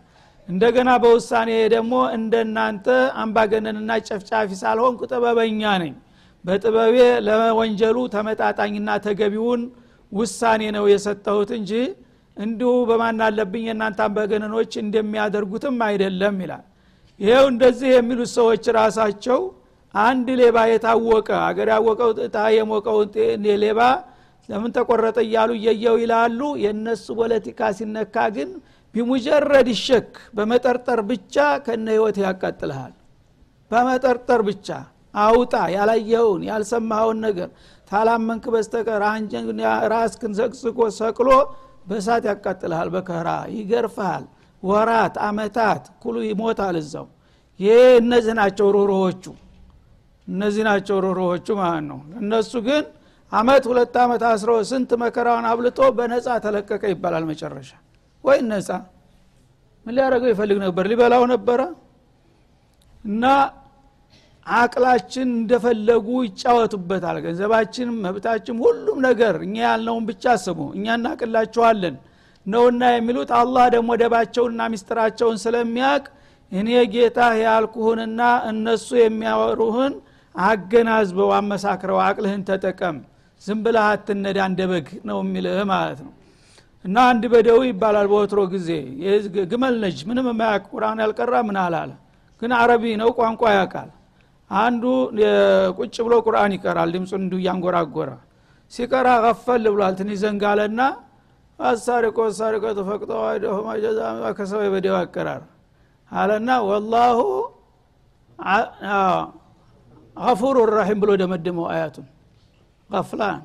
እንደገና 0.53 0.91
በውሳኔ 1.03 1.51
ደግሞ 1.75 1.95
እንደናንተ 2.17 2.87
አምባገነንና 3.23 3.93
ጨፍጫፊ 4.09 4.49
ሳልሆን 4.63 4.95
ጥበበኛ 5.05 5.63
ነኝ። 5.83 5.95
በጥበቤ 6.45 6.97
ለወንጀሉ 7.27 7.97
ተመጣጣኝና 8.15 8.91
ተገቢውን 9.05 9.61
ውሳኔ 10.13 10.63
ነው 10.77 10.85
የሰጠሁት 10.93 11.51
እንጂ 11.59 11.73
እንዲሁ 12.37 12.71
በማን 12.89 13.21
አለብኝ 13.27 13.65
የእናንተ 13.69 14.01
አምባገነኖች 14.07 14.73
እንደሚያደርጉትም 14.83 15.77
አይደለም 15.89 16.37
ይላል። 16.45 16.65
ይሄው 17.21 17.47
እንደዚህ 17.53 17.91
የሚሉት 17.95 18.31
ሰዎች 18.37 18.65
ራሳቸው 18.79 19.41
አንድ 19.95 20.29
ሌባ 20.41 20.59
የታወቀ 20.71 21.29
አገር 21.47 21.69
ያወቀው 21.75 22.11
እጣ 22.27 22.37
የሞቀው 22.57 22.99
ሌባ 23.65 23.81
ለምን 24.49 24.71
ተቆረጠ 24.77 25.19
እያሉ 25.27 25.51
እየየው 25.59 25.97
ይላሉ። 26.03 26.41
የእነሱ 26.65 27.07
ፖለቲካ 27.21 27.71
ሲነካ 27.79 28.17
ግን 28.37 28.51
ቢሙጀረድ 28.95 29.69
ሸክ 29.83 30.09
በመጠርጠር 30.37 31.01
ብቻ 31.11 31.35
ከነ 31.67 31.87
ህይወት 31.95 32.17
ያቃጥልሃል። 32.25 32.93
በመጠርጠር 33.71 34.41
ብቻ 34.49 34.69
አውጣ 35.21 35.55
ያላየኸውን 35.75 36.43
ያልሰማኸውን 36.49 37.19
ነገር 37.27 37.49
ታላመንክ 37.91 38.45
በስተቀር 38.55 39.03
ራስክን 39.93 40.33
ዘቅዝቆ 40.39 40.79
ሰቅሎ 40.99 41.29
በእሳት 41.87 42.25
ያቃጥልሃል። 42.31 42.89
በከራ 42.95 43.29
ይገርፍሃል። 43.57 44.25
ወራት 44.63 45.15
አመታት 45.27 45.85
ኩሉ 46.03 46.17
ይሞታል 46.27 46.77
እዛው። 46.81 47.07
ይህ 47.61 47.81
እነዚህ 48.03 48.35
ናቸው 48.41 48.67
ሮሮዎቹ። 48.77 49.25
እነዚህ 50.29 50.63
ናቸው 50.69 50.97
ሮሮዎቹ 51.07 51.47
ማለት 51.61 51.85
ነው። 51.91 52.01
እነሱ 52.21 52.53
ግን 52.67 52.85
አመት 53.33 53.65
ሁለት 53.71 53.95
አመት 54.03 54.23
አስሮ 54.31 54.51
ስንት 54.71 54.91
መከራውን 55.03 55.47
አብልጦ 55.51 55.81
በነፃ 55.99 56.27
ተለቀቀ 56.45 56.83
ይባላል 56.93 57.25
መጨረሻ 57.31 57.71
ወይ 58.25 58.39
ነፃ? 58.45 58.69
ምን 59.87 59.95
ሊያደረገው 59.97 60.31
ይፈልግ 60.33 60.59
ነበር? 60.65 60.85
ሊበላው 60.91 61.23
ነበረ? 61.33 61.61
እና 63.05 63.25
አቅላችን 64.47 65.29
እንደፈለጉ 65.35 66.07
ይጫወቱበታል። 66.27 67.17
ገንዘባችን 67.25 67.89
መብታችን 68.05 68.57
ሁሉም 68.65 68.99
ነገር 69.09 69.35
እኛ 69.47 69.57
ያልነውን 69.67 70.05
ብቻ 70.11 70.35
ስሙ 70.45 70.61
እኛ 70.77 70.87
እናቅላችኋለን 70.99 71.97
ነውና 72.47 72.83
የሚሉት 72.93 73.31
አላህ 73.41 73.65
ደግሞ 73.75 73.91
ደባቸውንና 74.03 74.63
ሚስጥራቸውን 74.73 75.37
ስለሚያቅ 75.45 76.05
እኔ 76.53 76.71
ጌታ 76.95 77.19
ያልኩህንና 77.43 78.21
እነሱ 78.51 78.89
የሚያወሩህን 79.01 79.95
አገናዝበው 80.35 81.31
አመሳክረው 81.39 81.99
አቅልህን 82.07 82.43
ተጠቀም። 82.49 82.99
ዝም 83.43 83.61
ብለህ 83.65 83.87
አትነዳ 83.93 84.39
እንደ 84.51 84.61
ነው 85.09 85.19
የሚልህ 85.25 85.61
ማለት 85.73 86.01
ነው 86.07 86.13
እና 86.85 86.97
አንድ 87.11 87.25
በደዊ 87.33 87.61
ይባላል 87.71 88.07
በወትሮ 88.13 88.41
ጊዜ። 88.53 88.69
ግመል 89.51 89.75
ነጅ 89.83 89.99
ምንም 90.09 90.27
የማያቅ 90.31 90.63
ቁርአን 90.73 90.99
ያልቀራ 91.03 91.35
ምን 91.49 91.59
አላለ? 91.63 91.91
ግን 92.43 92.53
አረቢ 92.59 92.85
ነው 93.01 93.11
ቋንቋ 93.19 93.43
ያውቃል። 93.57 93.91
አንዱ 94.51 94.85
ቁጭ 95.79 95.95
ብሎ 96.07 96.15
ቁርአን 96.27 96.53
ይቀራል 96.57 96.91
ድምፁን 96.95 97.21
እንዲሁ 97.25 97.39
እያንጎራጎረ። 97.43 98.11
ሲቀራ 98.73 99.09
ከፈል 99.25 99.65
ብሏል 99.75 99.95
ትንሽ 99.99 100.19
ዘንጋለና 100.23 100.81
አሳሪቆ 101.59 102.19
ሳሪቆ 102.39 102.65
ተፈቅጦ 102.79 103.11
አይደሁማ 103.29 103.69
ጀዛ 103.83 104.01
ከሰው 104.39 104.63
በደው 104.75 104.97
አቀራር 105.01 105.43
አለና 106.13 106.51
ወላሁ 106.69 107.19
ገፉሩ 110.17 110.57
ራሒም 110.73 110.99
ብሎ 111.03 111.11
ደመደመው 111.21 111.67
አያቱን። 111.73 112.07
ገፍላን 112.91 113.41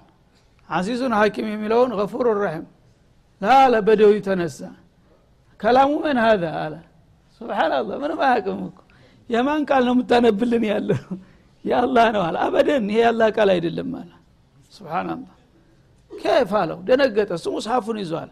አዚዙን 0.69 1.13
ሀኪም 1.19 1.47
የሚለውን 1.51 1.91
ገፉሩ 1.99 2.27
ራሒም 2.41 2.65
ላለ 3.41 3.73
በደዊ 3.87 4.13
ተነሳ። 4.25 4.59
ከላሙ 5.59 5.91
መን 6.03 6.17
ሀዛ 6.23 6.43
አለ? 6.63 6.73
ስብናላህ 7.41 7.95
ምንም 8.01 8.19
አያቅም 8.25 8.59
እኮ። 8.67 8.79
የማን 9.29 9.61
ቃል 9.69 9.83
ነው 9.87 9.93
የምታነብልን 9.95 10.63
ያለው? 10.71 11.01
የአላህ 11.65 12.05
ነው 12.15 12.21
አለ። 12.27 12.35
አበደን 12.45 12.85
ይሄ 12.89 12.99
የአላህ 13.01 13.27
ቃል 13.37 13.49
አይደለም 13.55 13.89
አለ። 14.01 14.11
ስብናላህ 14.71 15.33
ከፍ 16.11 16.51
አለው? 16.59 16.79
ደነገጠ 16.87 17.31
እሱ 17.37 17.45
ሙስሐፉን 17.55 17.97
ይዟል። 18.03 18.29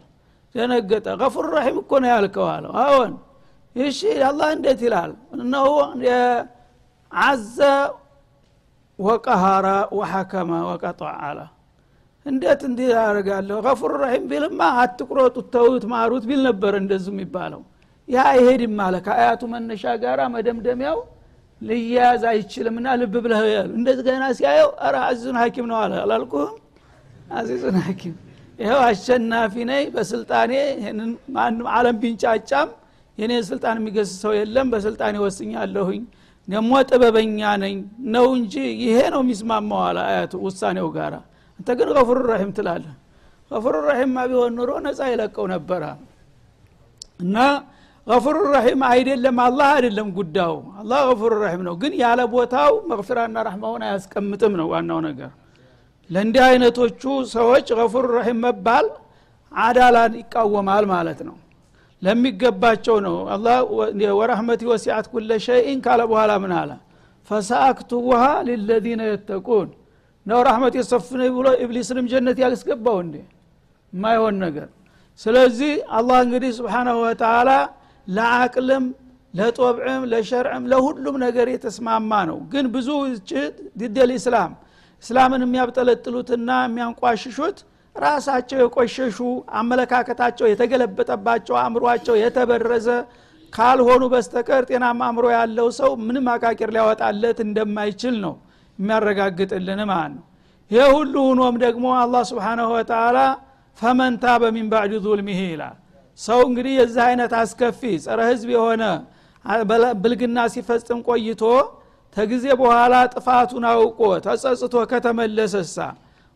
ደነገጠ 0.54 1.06
ገፉር 1.20 1.46
ራሒም 1.54 1.76
እኮ 1.82 1.92
ነው 2.02 2.08
ያልከው 2.14 2.46
አለው። 2.54 2.72
አዎን። 2.82 3.12
እሺ 3.76 3.98
አላህ 4.28 4.48
እንዴት 4.56 4.80
ይላል? 4.86 5.10
እነሆ 5.36 5.66
አዘ 7.12 7.56
ወቀሃራ 8.98 9.66
ወሐከመ 9.92 10.50
ወቀጠ 10.68 11.00
አለ 11.22 11.38
እንዴት 12.26 12.62
እንዲህ 12.68 12.88
ያደርጋለሁ 12.94 13.56
ገፉር 13.66 13.92
ራሒም 14.02 14.24
ቢልማ 14.30 14.60
አትቁረጡት 14.82 15.46
ተውት 15.54 15.84
ማሩት 15.92 16.24
ቢል 16.28 16.40
ነበር 16.48 16.74
እንደዙ 16.80 17.06
የሚባለው። 17.12 17.60
ያ 18.08 18.24
አይሄድም 18.32 18.78
አለ 18.84 18.96
ከአያቱ 19.06 19.42
መነሻ 19.52 19.84
ጋር 20.02 20.20
መደምደሚያው 20.34 20.98
ልያያዝ 21.62 22.22
አይችልምና 22.30 22.86
ልብ 23.00 23.14
ብለህ 23.24 23.44
ያሉ። 23.52 23.70
እንደዚህ 23.78 24.04
ገና 24.08 24.24
ሲያየው 24.38 24.70
አረ 24.86 24.96
አዚዙን 25.06 25.36
ሀኪም 25.42 25.66
ነው 25.70 25.78
አለ። 25.82 25.92
አላልኩህም? 26.02 26.56
አዚዙን 27.32 27.76
ሀኪም 27.84 28.14
ይኸው 28.58 28.80
አሸናፊ 28.88 29.54
ነኝ 29.70 29.86
በስልጣኔ። 29.94 30.52
ይህንን 30.74 31.08
ማንም 31.36 31.66
አለም 31.76 31.96
ቢንጫጫም 32.02 32.68
የኔ 33.18 33.32
ስልጣን 33.48 33.76
የሚገስ 33.80 34.10
ሰው 34.22 34.32
የለም 34.38 34.66
በስልጣኔ 34.72 35.16
ወስኛለሁኝ። 35.24 36.02
ደግሞ 36.48 36.72
ጥበበኛ 36.88 37.40
ነኝ። 37.62 37.76
ነው 38.14 38.26
እንጂ 38.36 38.54
ይሄ 38.84 38.98
ነው 39.14 39.20
የሚስማማው 39.24 39.80
አለ 39.88 39.98
አያቱ 40.08 40.34
ውሳኔው 40.46 40.88
ጋራ 40.96 41.14
አንተ 41.58 41.68
ግን 41.78 41.88
ገፉር 41.96 42.18
ራሒም 42.30 42.50
ትላለህ። 42.56 42.94
ገፉር 43.50 43.76
ራሒም 43.88 44.12
ቢሆን 44.30 44.52
ኑሮ 44.58 44.70
ነፃ 44.86 45.00
ይለቀው 45.12 45.46
ነበረ። 45.54 45.82
እና 47.20 47.36
ገፉር 48.06 48.38
ራሒም 48.54 48.80
አይደለም 48.90 49.36
አላህ 49.44 49.68
አይደለም 49.76 50.08
ጉዳዩ። 50.18 50.52
አላህ 50.80 51.00
ገፉር 51.08 51.32
ራሒም 51.42 51.62
ነው። 51.68 51.74
ግን 51.82 51.92
ያለ 52.02 52.20
ቦታው 52.34 52.72
መግፊራና 52.90 53.36
ረሕማውን 53.48 53.82
አያስቀምጥም 53.86 54.52
ነው 54.60 54.68
ዋናው 54.72 55.00
ነገር። 55.08 55.30
ለእንዲህ 56.10 56.42
አይነቶቹ 56.48 57.02
ሰዎች 57.34 57.66
ገፉር 57.78 58.06
ራሒም 58.16 58.38
መባል 58.44 58.86
አዳላን 59.52 60.12
ይቃወማል 60.20 60.84
ማለት 60.92 61.20
ነው። 61.28 61.36
ለሚገባቸው 62.02 62.96
ነው። 63.06 63.16
አላ 63.34 63.46
ወረህመቲ 64.18 64.62
ወሲዓት 64.70 65.06
ኩለ 65.12 65.30
ሸይን 65.46 65.78
ካለ 65.84 66.00
በኋላ 66.10 66.32
ምን 66.42 66.52
አለ? 66.58 66.70
ፈሰአክቱቡሃ 67.30 68.22
ሊለዚነ 68.48 69.02
የተቁን 69.08 69.68
ነው 70.26 70.38
ረህመት 70.46 70.74
የሰፍነ 70.78 71.22
ብሎ 71.36 71.46
ኢብሊስንም 71.64 72.06
ጀነት 72.12 72.38
ያስገባው 72.44 72.96
እንዴ? 73.04 73.16
የማይሆን 73.92 74.36
ነገር። 74.44 74.68
ስለዚህ 75.20 75.72
አላህ 75.98 76.18
እንግዲህ 76.24 76.50
ስብሓናሁ 76.58 76.96
ወተላ 77.04 77.50
ለአቅልም 78.06 78.84
ለጦብዕም 79.34 80.02
ለሸርዕም 80.12 80.64
ለሁሉም 80.72 81.16
ነገር 81.24 81.46
የተስማማ 81.52 82.10
ነው። 82.30 82.38
ግን 82.52 82.66
ብዙ 82.74 82.88
ዲደል 83.80 84.10
ኢስላም 84.16 84.52
እስላምን 85.04 85.42
የሚያብጠለጥሉትና 85.44 86.50
የሚያንቋሽሹት 86.64 87.58
ራሳቸው 87.96 88.58
የቆሸሹ 88.62 89.18
አመለካከታቸው 89.60 90.46
የተገለበጠባቸው 90.50 91.54
አእምሯቸው 91.60 92.14
የተበረዘ 92.22 92.88
ካልሆኑ 93.52 94.02
በስተቀር 94.12 94.62
ጤናማ 94.70 95.00
አእምሮ 95.08 95.26
ያለው 95.36 95.68
ሰው 95.78 95.90
ምንም 96.06 96.26
አቃቂር 96.32 96.70
ሊያወጣለት 96.76 97.38
እንደማይችል 97.46 98.16
ነው 98.24 98.34
የሚያረጋግጥልን 98.78 99.80
ማለት 99.90 100.12
ነው 100.16 100.24
ይህ 100.70 100.86
ሁሉ 100.94 101.14
ሁኖም 101.28 101.56
ደግሞ 101.64 101.86
አላህ 102.00 102.22
ስብሓናሁ 102.30 102.68
ወተላ 102.76 103.18
ፈመን 103.78 104.14
ታበ 104.22 104.42
ሚን 104.56 104.66
ባዕድ 104.72 104.92
ዙልሚህ 105.04 105.40
ይላል። 105.46 105.76
ሰው 106.18 106.40
እንግዲህ 106.48 106.72
የዚህ 106.78 107.02
አይነት 107.06 107.32
አስከፊ 107.40 107.80
ጸረ 108.04 108.20
ህዝብ 108.30 108.48
የሆነ 108.54 108.82
ብልግና 110.02 110.38
ሲፈጽም 110.54 111.00
ቆይቶ 111.08 111.42
ተጊዜ 112.16 112.46
በኋላ 112.60 112.94
ጥፋቱን 113.14 113.64
አውቆ 113.70 114.00
ተጸጽቶ 114.26 114.74
ከተመለሰሳ 114.92 115.76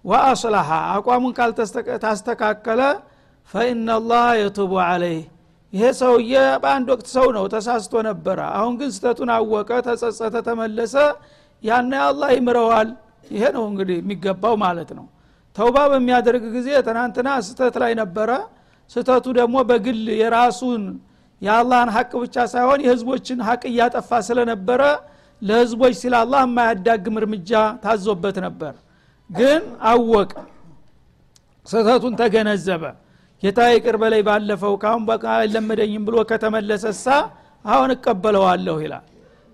ወአስላሐ 0.05 0.69
አቋሙን 0.95 1.33
ካልታስተካከለ 1.39 2.81
ፈኢናላህ 3.55 4.27
የቱቡ 4.41 4.73
አለይህ 4.85 5.23
ይሄ 5.73 5.83
ሰውዬ 5.99 6.33
በአንድ 6.63 6.89
ወቅት 6.93 7.09
ሰው 7.15 7.27
ነው 7.37 7.45
ተሳስቶ 7.53 7.93
ነበረ። 8.07 8.39
አሁን 8.57 8.75
ግን 8.81 8.91
ስተቱን 8.95 9.31
አወቀ 9.35 9.71
ተጸጸተ 9.87 10.37
ተመለሰ 10.49 10.95
ያነ 11.63 11.93
አላህ 12.09 12.31
ይምረዋል። 12.37 12.89
ይሄ 13.31 13.43
ነው 13.57 13.65
እንግዲህ 13.71 13.97
የሚገባው 14.01 14.55
ማለት 14.63 14.91
ነው። 14.99 15.07
ተውባ 15.57 15.77
በሚያደርግ 15.93 16.45
ጊዜ 16.57 16.69
ትናንትና 16.87 17.29
ስተት 17.47 17.77
ላይ 17.83 17.93
ነበረ። 18.01 18.31
ስተቱ 18.91 19.27
ደግሞ 19.39 19.57
በግል 19.69 20.01
የራሱን 20.21 20.83
የአላህን 21.43 21.91
ሀቅ 21.95 22.11
ብቻ 22.23 22.37
ሳይሆን 22.53 22.81
የህዝቦችን 22.85 23.39
ሀቅ 23.47 23.63
እያጠፋ 23.71 24.11
ስለነበረ 24.27 24.83
ለህዝቦች 25.43 25.95
ሲል 26.01 26.15
አላህ 26.19 26.41
የማያዳግም 26.47 27.15
እርምጃ 27.21 27.51
ታዞበት 27.85 28.37
ነበር። 28.47 28.75
ግን 29.31 29.63
አወቀ። 29.91 30.33
ስህተቱን 31.67 32.15
ተገነዘበ። 32.21 32.83
ጌታ 33.43 33.61
ይቅር 33.73 33.97
በላይ 34.03 34.23
ባለፈው 34.27 34.75
ካሁን 34.83 35.03
በቃ 35.09 35.25
አይለመደኝም 35.37 36.03
ብሎ 36.09 36.17
ከተመለሰሳ 36.31 37.07
አሁን 37.65 37.91
እቀበለዋለሁ 37.95 38.77
ይላል 38.85 39.07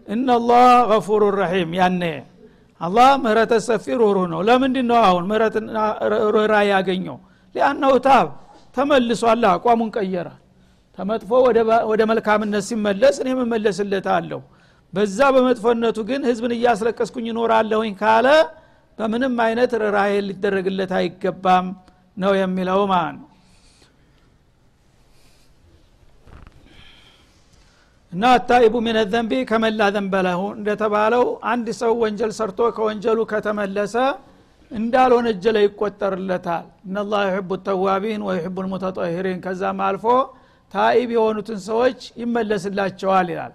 እናላህ 0.08 0.64
ገፉሩ 0.90 1.22
ረሒም 1.36 1.70
ያነ 1.78 2.02
አላህ 2.80 3.10
ምህረተ 3.22 3.52
ሰፊ 3.66 3.86
ሩሩ 4.00 4.18
ነው። 4.32 4.40
ለምንድ 4.48 4.76
ነው 4.88 4.98
አሁን 5.06 5.24
ምህረትና 5.30 5.76
ሩራ 6.34 6.54
ያገኘው? 6.70 7.16
ሊአነው 7.54 7.94
ታብ። 8.06 8.26
ተመልሷል 8.76 9.44
አቋሙን 9.50 9.90
ቀየረ። 9.96 10.28
ተመጥፎ 10.98 11.30
ወደ 11.90 12.00
መልካምነት 12.10 12.64
ሲመለስ 12.68 13.16
እኔ 13.22 13.28
መመለስለት 13.40 14.06
አለሁ 14.14 14.40
በዛ 14.92 15.18
በመጥፎነቱ 15.34 15.98
ግን 16.08 16.20
ህዝብን 16.28 16.52
እያስለቀስኩኝ 16.56 17.26
ይኖራለሁኝ 17.30 17.92
ካለ 18.00 18.26
በምንም 18.98 19.34
አይነት 19.46 19.70
ርኅራሄ 19.82 20.12
ሊደረግለት 20.28 20.92
አይገባም 20.98 21.66
ነው 22.16 22.32
የሚለው 22.40 22.80
ማለት 22.92 23.22
እና 28.16 28.26
አታኢቡ 28.34 28.74
ሚን 28.84 28.96
ዘንቢ 29.12 29.32
ከመላ 29.48 29.82
ዘንበለሁ 29.94 30.42
እንደተባለው 30.54 31.24
አንድ 31.50 31.66
ሰው 31.80 31.90
ወንጀል 32.02 32.30
ሰርቶ 32.36 32.68
ከወንጀሉ 32.76 33.18
ከተመለሰ 33.32 33.94
እንዳልወነጀለ 34.70 35.56
ይቆጠርለታል። 35.64 36.64
እነላ 36.86 37.12
ዩሕቡ 37.26 37.50
ተዋቢን 37.66 38.22
ወዩሕቡ 38.28 38.56
ልሙተጠሂሪን። 38.64 39.38
ከዛም 39.44 39.80
አልፎ 39.86 40.04
ታኢብ 40.74 41.10
የሆኑትን 41.16 41.58
ሰዎች 41.66 42.00
ይመለስላቸዋል 42.22 43.28
ይላል። 43.32 43.52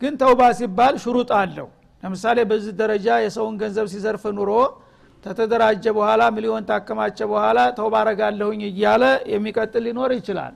ግን 0.00 0.14
ተውባ 0.22 0.40
ሲባል 0.60 0.94
ሽሩጥ 1.04 1.30
አለው። 1.40 1.68
ለምሳሌ 2.02 2.38
በዚህ 2.50 2.72
ደረጃ 2.80 3.08
የሰውን 3.24 3.56
ገንዘብ 3.62 3.88
ሲዘርፍ 3.92 4.24
ኑሮ 4.38 4.50
ተተደራጀ 5.24 5.84
በኋላ 5.98 6.22
ሚሊዮን 6.36 6.66
ታከማቸ 6.70 7.18
በኋላ 7.30 7.58
ተውባ 7.76 7.94
አረጋለሁኝ 8.02 8.62
እያለ 8.70 9.04
የሚቀጥል 9.32 9.84
ሊኖር 9.86 10.12
ይችላል 10.18 10.54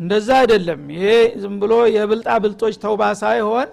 እንደዛ 0.00 0.28
አይደለም። 0.40 0.82
ይሄ 0.94 1.06
ዝም 1.42 1.54
ብሎ 1.62 1.72
የብልጣ 1.94 2.28
ብልጦች 2.42 2.74
ተውባ 2.84 3.02
ሳይሆን 3.22 3.68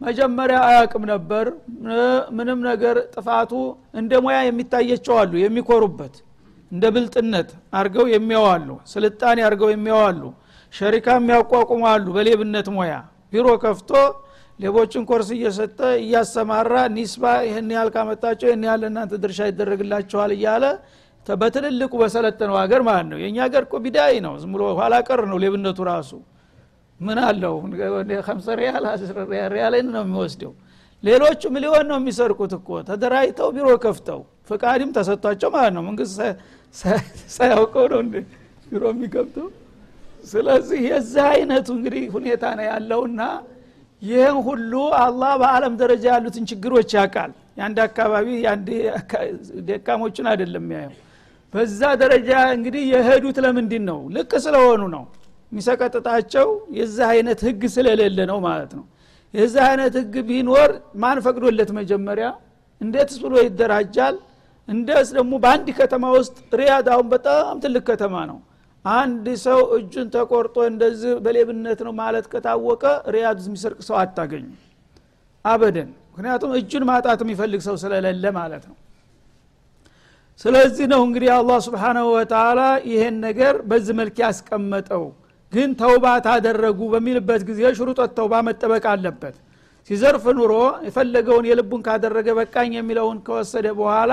መጀመሪያ 0.00 0.58
አያቅም 0.68 1.04
ነበር። 1.12 1.46
ምንም 2.36 2.60
ነገር 2.68 2.96
ጥፋቱ 3.14 3.52
እንደ 4.00 4.12
ሙያ 4.24 4.38
የሚታየቸው 4.46 5.14
አሉ 5.20 5.32
የሚኮሩበት 5.42 6.14
እንደ 6.72 6.84
ብልጥነት 6.94 7.48
አርገው 7.78 8.06
የሚያዋሉ 8.12 8.68
ስልጣኔ 8.92 9.38
አርገው 9.48 9.70
የሚያዋሉ 9.72 10.22
ሸሪካ 10.72 11.08
የሚያቋቁሙ 11.18 11.82
አሉ 11.92 12.06
በሌብነት 12.16 12.68
ሙያ። 12.76 12.94
ቢሮ 13.32 13.48
ከፍቶ 13.64 13.90
ሌቦችን 14.60 15.04
ኮርስ 15.08 15.28
እየሰጠ 15.36 15.78
እያሰማራ 16.02 16.74
نسبة 16.96 17.24
ይህን 17.46 17.70
ያህል 17.74 17.88
ካመጣቸው 17.94 18.46
ይህን 18.50 18.64
ያህል 18.68 18.82
እናንተ 18.88 19.12
ድርሻ 19.22 19.40
ይደረግላቸዋል 19.48 20.32
እያለ 20.36 20.64
በትልልቁ 21.34 21.92
በሰለጠነው 22.00 22.56
ሀገር 22.62 22.80
ማለት 22.88 23.06
ነው። 23.12 23.18
የእኛ 23.22 23.36
ሀገር 23.46 23.62
እኮ 23.66 23.74
بداية 23.84 24.14
ነው። 24.26 24.34
ዝም 24.42 24.52
ብሎ 24.54 24.62
ኋላ 24.78 24.94
ነው 25.24 25.38
ሌብነቱ 25.44 25.78
ራሱ። 25.88 26.10
ምን 27.00 27.18
አለው? 27.24 27.54
ከምሰ 28.26 28.48
ሪያል 28.60 28.84
ሪያልን 29.54 29.86
ነው 29.94 30.02
የሚወስደው። 30.04 30.52
ሌሎቹ 31.02 31.42
ሚሊዮን 31.54 31.86
ነው 31.90 31.96
የሚሰርቁት 32.00 32.52
እኮ። 32.58 32.68
ተደራጅተው 32.88 33.48
ቢሮ 33.56 33.68
ከፍተው 33.84 34.20
ፍቃድም 34.48 34.90
ተሰጥቷቸው 34.96 35.48
ማለት 35.56 35.72
ነው። 35.76 35.82
መንግስት 35.88 36.14
ሳያውቀው 37.34 37.86
ነው 37.92 38.00
ቢሮ 38.68 38.82
የሚከፍተው? 38.92 39.48
ስለዚህ 40.24 40.78
የዚህ 40.90 41.24
አይነቱ 41.30 41.68
እንግዲህ 41.78 42.04
ሁኔታ 42.14 42.44
ነው 42.58 42.64
ያለውና 42.70 43.20
ይህን 44.02 44.38
ሁሉ 44.46 44.72
አላህ 45.02 45.32
በአለም 45.42 45.74
ደረጃ 45.82 46.04
ያሉትን 46.14 46.44
ችግሮች 46.50 46.90
ያውቃል። 46.96 47.30
የአንድ 47.58 47.78
አካባቢ 47.86 48.28
ደካሞችን 49.68 50.26
አይደለም 50.32 50.66
ያየው 50.74 50.94
በዛ 51.54 51.80
ደረጃ 52.00 52.30
እንግዲህ 52.56 52.82
የሄዱት 52.92 53.36
ለምንድን 53.44 53.84
ነው 53.90 53.98
ልቅ 54.16 54.30
ስለሆኑ 54.44 54.82
ነው። 54.94 55.04
የሚሰቀጥጣቸው 55.52 56.46
የዚህ 56.78 57.04
አይነት 57.12 57.40
ህግ 57.48 57.62
ስለሌለ 57.74 58.18
ነው 58.30 58.38
ማለት 58.46 58.72
ነው። 58.78 58.84
የዚህ 59.34 59.62
አይነት 59.68 59.94
ህግ 60.00 60.14
ቢኖር 60.28 60.70
ማን 61.02 61.18
ፈቅዶለት 61.26 61.70
መጀመሪያ? 61.78 62.26
እንዴትስ 62.80 63.16
ብሎ 63.24 63.34
ይደራጃል? 63.44 64.16
እንደስ 64.68 65.08
ደግሞ 65.16 65.32
በአንድ 65.44 65.68
ከተማ 65.78 66.04
ውስጥ 66.16 66.36
ሪያድ 66.60 66.86
አሁን 66.94 67.06
በጣም 67.14 67.54
ትልቅ 67.64 67.82
ከተማ 67.90 68.14
ነው። 68.30 68.38
አንድ 68.84 69.26
ሰው 69.44 69.60
እጁን 69.76 70.08
ተቆርጦ 70.14 70.56
እንደዚህ 70.70 71.12
በሌብነት 71.24 71.80
ነው 71.86 71.92
ማለት 72.00 72.26
ከታወቀ 72.32 72.82
ሪያድ 73.14 73.38
የሚሰርቅ 73.44 73.80
ሰው 73.88 73.96
አታገኙ 74.02 74.46
አበደን። 75.44 75.90
ምክንያቱም 76.10 76.50
እጁን 76.58 76.84
ማጣት 76.90 77.20
የሚፈልግ 77.24 77.60
ሰው 77.68 77.76
ስለሌለ 77.82 78.24
ማለት 78.36 78.64
ነው 78.70 78.76
ስለዚህ 80.40 80.86
ነው 80.92 81.00
እንግዲህ 81.06 81.30
አላህ 81.34 81.58
ስብሓናሁ 81.66 82.06
ወተላ 82.14 82.60
ይሄን 82.90 83.16
ነገር 83.26 83.54
በዚህ 83.68 83.94
መልክ 84.00 84.16
ያስቀመጠው። 84.24 85.04
ግን 85.52 85.70
ተውባ 85.80 86.06
ታደረጉ 86.26 86.80
በሚልበት 86.92 87.42
ጊዜ 87.48 87.60
ሽሩጦት 87.78 88.12
ተውባ 88.16 88.34
መጠበቅ 88.48 88.84
አለበት። 88.92 89.36
ሲዘርፍ 89.90 90.24
ኑሮ 90.36 90.52
የፈለገውን 90.86 91.46
የልቡን 91.48 91.80
ካደረገ 91.86 92.28
በቃኝ 92.38 92.70
የሚለውን 92.78 93.18
ከወሰደ 93.26 93.66
በኋላ 93.80 94.12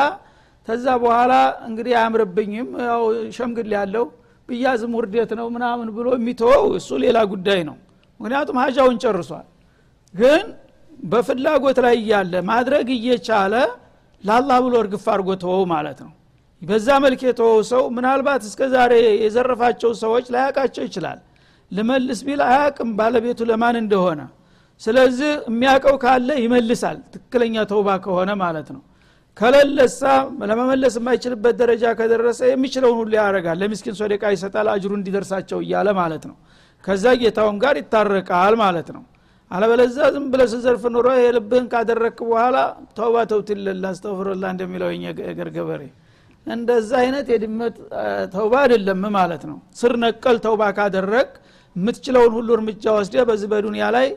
ተዛ 0.67 0.85
በኋላ 1.03 1.33
እንግዲህ 1.67 1.93
አያምርብኝም 1.99 2.67
ያው 2.87 3.03
ሸምግል 3.37 3.71
ያለው 3.77 4.05
ብያዝም 4.49 4.93
ውርደት 4.97 5.31
ነው 5.39 5.47
ምናምን 5.55 5.87
ብሎ 5.95 6.07
የሚተወው 6.17 6.65
እሱ 6.79 6.89
ሌላ 7.03 7.17
ጉዳይ 7.31 7.61
ነው። 7.69 7.77
ምክንያቱም 8.19 8.57
ሀጃውን 8.63 8.97
ጨርሷል። 9.03 9.47
ግን 10.13 10.43
በፍላጎት 11.03 11.77
ላይ 11.85 11.95
እያለ 12.01 12.33
ማድረግ 12.49 12.87
እየቻለ 12.97 13.53
ለአላህ 14.23 14.57
ብሎ 14.65 14.73
እርግፍ 14.81 15.05
አድርጎ 15.13 15.29
ተወው 15.43 15.63
ማለት 15.73 15.99
ነው። 16.05 16.11
በዛ 16.61 16.87
መልክ 17.03 17.21
የተወው 17.27 17.59
ሰው 17.71 17.83
ምናልባት 17.95 18.41
እስከ 18.49 18.61
ዛሬ 18.73 18.91
የዘረፋቸው 19.23 19.91
ሰዎች 20.01 20.25
ላያቃቸው 20.33 20.83
ይችላል። 20.87 21.19
ልመልስ 21.71 22.19
ቢል 22.27 22.41
አያቅም 22.47 22.89
ባለቤቱ 22.99 23.39
ለማን 23.51 23.75
እንደሆነ። 23.81 24.21
ስለዚህ 24.81 25.31
የሚያውቀው 25.49 25.95
ካለ 26.03 26.29
ይመልሳል። 26.43 26.97
ትክክለኛ 27.13 27.55
ተውባ 27.71 27.89
ከሆነ 28.05 28.31
ማለት 28.43 28.69
ነው። 28.75 28.81
ከለለሳ 29.37 30.01
ለመመለስ 30.49 30.93
የማይችልበት 30.99 31.55
ደረጃ 31.61 31.83
ከደረሰ 31.99 32.41
የሚችለውን 32.49 32.97
ሁሉ 33.01 33.11
ያደርጋል። 33.19 33.57
ለሚስኪን 33.61 33.95
ሶደቃ 33.99 34.23
ይሰጣል 34.35 34.67
አጅሩ 34.73 34.91
እንዲደርሳቸው 34.97 35.59
እያለ 35.65 35.89
ማለት 35.99 36.23
ነው። 36.29 36.35
ከዛ 36.83 37.05
ጌታውን 37.21 37.57
ጋር 37.63 37.75
ይታረቃል 37.81 38.55
ማለት 38.63 38.89
ነው 38.95 39.03
አለበለዛ 39.51 39.97
ዝም 40.13 40.25
ብለ 40.33 40.41
ስዘርፍ 40.51 40.83
ኑሮ 40.93 41.07
የልብህን 41.19 41.65
ካደረክ 41.71 42.17
በኋላ 42.27 42.57
ተውባ 42.97 43.15
ተውትልላ 43.31 43.85
አስተፍርላ 43.91 44.43
እንደሚለው 44.53 44.89
የገር 45.25 45.49
ገበሬ። 45.55 45.81
እንደዛ 46.47 46.91
አይነት 47.01 47.27
የድመት 47.33 47.75
ተውባ 48.33 48.53
አይደለም 48.63 49.01
ማለት 49.17 49.43
ነው። 49.49 49.57
ስር 49.79 49.93
ነቀል 50.03 50.37
ተውባ 50.45 50.61
ካደረግ 50.77 51.29
የምትችለውን 51.75 52.31
ሁሉ 52.37 52.49
እርምጃ 52.57 52.85
ወስደ 52.97 53.15
በዚህ 53.29 53.49
በዱንያ 53.51 53.85
ላይ 53.95 54.07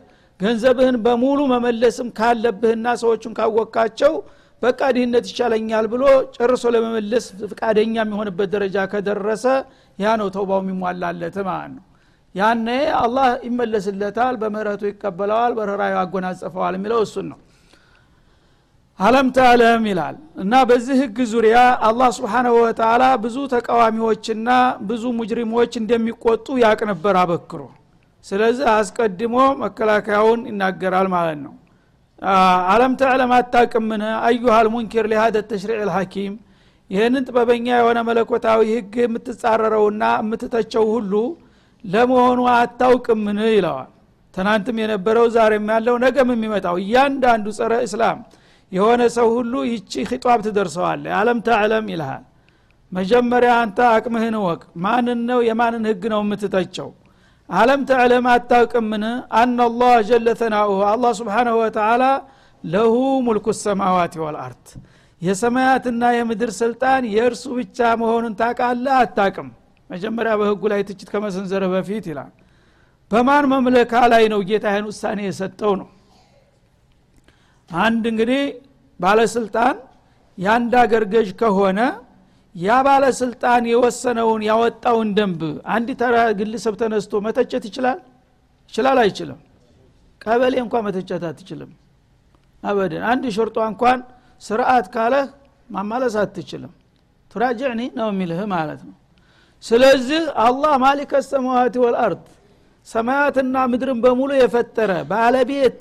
ገንዘብህን 0.40 0.96
በሙሉ 1.04 1.40
መመለስም 1.52 2.08
ካለብህና 2.18 2.86
ሰዎቹን 3.02 3.34
ካወቃቸው 3.38 4.14
በቃ 4.62 4.80
ድህነት 4.96 5.24
ይቻለኛል 5.30 5.86
ብሎ 5.92 6.02
ጨርሶ 6.36 6.64
ለመመለስ 6.74 7.24
ፍቃደኛ 7.50 7.94
የሚሆንበት 8.02 8.48
ደረጃ 8.54 8.86
ከደረሰ 8.92 9.44
ያ 9.98 10.14
ነው 10.20 10.28
ተውባው 10.36 10.60
የሚሟላለት 10.64 11.36
ማለት 11.48 11.72
ነው 11.76 11.84
ያነ 12.34 12.68
አላህ 13.00 13.26
ይመለስለታል 13.46 14.34
በምህረቱ 14.40 14.82
ይቀበለዋል 14.88 15.52
በርኅራዩ 15.58 15.94
አጎናጸፈዋል 16.00 16.74
የሚለው 16.78 17.00
እሱን 17.04 17.26
ነው። 17.32 17.38
አለም 18.98 19.28
ተዕለም 19.36 19.84
ይላል 19.90 20.16
እና 20.42 20.54
በዚህ 20.68 20.96
ህግ 21.02 21.16
ዙሪያ 21.30 21.56
አላህ 21.88 22.08
ስብሓናሁ 22.18 22.54
ወተላ 22.60 23.04
ብዙ 23.24 23.36
ተቃዋሚዎችና 23.54 24.48
ብዙ 24.88 25.04
ሙጅሪሞች 25.18 25.72
እንደሚቆጡ 25.80 26.46
ያቅ 26.62 26.80
ነበር 26.90 27.16
አበክሮ። 27.22 27.62
ስለዚህ 28.24 28.66
አስቀድሞ 28.74 29.34
መከላከያውን 29.62 30.42
ይናገራል 30.50 31.08
ማለት 31.14 31.38
ነው። 31.44 31.54
አለም 32.72 32.92
ተዕለም 33.00 33.32
አታቅምን 33.38 34.02
አዩሃል 34.26 34.68
ሙንኪር 34.74 35.06
ሊሃደ 35.12 35.36
ተሽሪዕ 35.48 35.80
ልሐኪም 35.88 36.34
ይህንን 36.90 37.24
ጥበበኛ 37.28 37.66
የሆነ 37.74 37.98
መለኮታዊ 38.08 38.60
ህግ 38.72 38.94
የምትጻረረውና 39.02 40.04
የምትተቸው 40.20 40.84
ሁሉ 40.94 41.12
ለመሆኑ 41.84 42.40
አታውቅምን? 42.54 43.38
ይለዋል። 43.50 43.90
ትናንትም 44.34 44.76
የነበረው 44.82 45.26
ዛሬም 45.34 45.66
ያለው 45.72 45.96
ነገም 46.04 46.28
የሚመጣው 46.34 46.76
እያንዳንዱ 46.82 47.46
ጸረ 47.58 47.72
እስላም 47.86 48.18
የሆነ 48.72 49.02
ሰው 49.16 49.26
ሁሉ 49.36 49.54
ይቺ 49.70 49.92
ኺጧብ 50.10 50.40
ትደርሰዋለ 50.46 51.04
አለም 51.18 51.38
ተዕለም 51.48 51.86
ይልሃል። 51.92 52.22
መጀመሪያ 52.92 53.52
አንተ 53.62 53.78
አቅምህን 53.92 54.36
ወቅ 54.44 54.62
ማንን 54.84 55.20
ነው 55.28 55.38
የማንን 55.46 55.84
ህግ 55.90 56.02
ነው 56.12 56.20
የምትተቸው? 56.24 56.88
አለም 57.48 57.80
ተዕለም 57.88 58.26
አታውቅምን? 58.32 59.04
አናላህ 59.38 59.94
ጀለ 60.08 60.28
ተናኡሁ 60.40 60.78
አላህ 60.92 61.12
ስብሓናሁ 61.20 61.56
ወተላ 61.62 62.02
ለሁ 62.64 62.94
ሙልኩ 63.26 63.46
ሰማዋት 63.62 64.14
ወልአርድ 64.22 64.66
የሰማያትና 65.22 66.02
የምድር 66.16 66.50
ስልጣን 66.60 67.02
የእርሱ 67.14 67.44
ብቻ 67.58 67.78
መሆኑን 68.00 68.34
ታቃለ 68.40 68.86
አታቅም 69.00 69.48
መጀመሪያ 69.94 70.32
በህጉ 70.40 70.62
ላይ 70.72 70.80
ትችት 70.88 71.08
ከመሰንዘረ 71.12 71.64
በፊት 71.72 72.04
ይላል። 72.10 72.32
በማን 73.10 73.44
መምለካ 73.52 73.94
ላይ 74.12 74.24
ነው 74.32 74.40
ጌታ 74.48 74.64
ይህን 74.72 74.86
ውሳኔ 74.90 75.18
የሰጠው 75.26 75.72
ነው? 75.80 75.88
አንድ 77.70 78.04
እንግዲህ 78.12 78.42
ባለስልጣን 79.00 79.76
የአንድ 80.38 80.72
አገር 80.82 81.04
ገዥ 81.12 81.28
ከሆነ 81.40 81.80
ያ 82.54 82.70
ባለስልጣን 82.86 83.62
የወሰነውን 83.70 84.42
ያወጣውን 84.48 85.08
ደንብ 85.16 85.40
አንድ 85.74 85.88
ተራ 86.00 86.16
ግለሰብ 86.38 86.74
ተነስቶ 86.80 87.12
መተቸት 87.26 87.64
ይችላል? 87.68 87.98
ይችላል 88.72 88.98
አይችልም? 89.04 89.38
ቀበሌ 90.20 90.54
እንኳ 90.64 90.74
መተቸት 90.86 91.24
አትችልም። 91.30 91.70
አበደን። 92.62 93.02
አንድ 93.10 93.24
ሾርጧ 93.36 93.56
እንኳን 93.70 93.98
ስርአት 94.42 94.86
ካለህ 94.94 95.26
ማማለስ 95.70 96.14
አትችልም። 96.22 96.72
ቱራጅዕኒ 97.30 97.80
ነው 97.98 98.08
የሚልህ 98.12 98.40
ማለት 98.54 98.80
ነው 98.88 98.94
ስለዚህ 99.62 100.22
አላህ 100.44 100.72
ማሊከ 100.82 101.12
ሰማዋት 101.28 101.76
ወልአርድ 101.82 102.22
ሰማያትና 102.86 103.56
ምድርን 103.72 103.98
በሙሉ 104.04 104.30
የፈጠረ 104.36 104.92
ባለቤት 105.10 105.78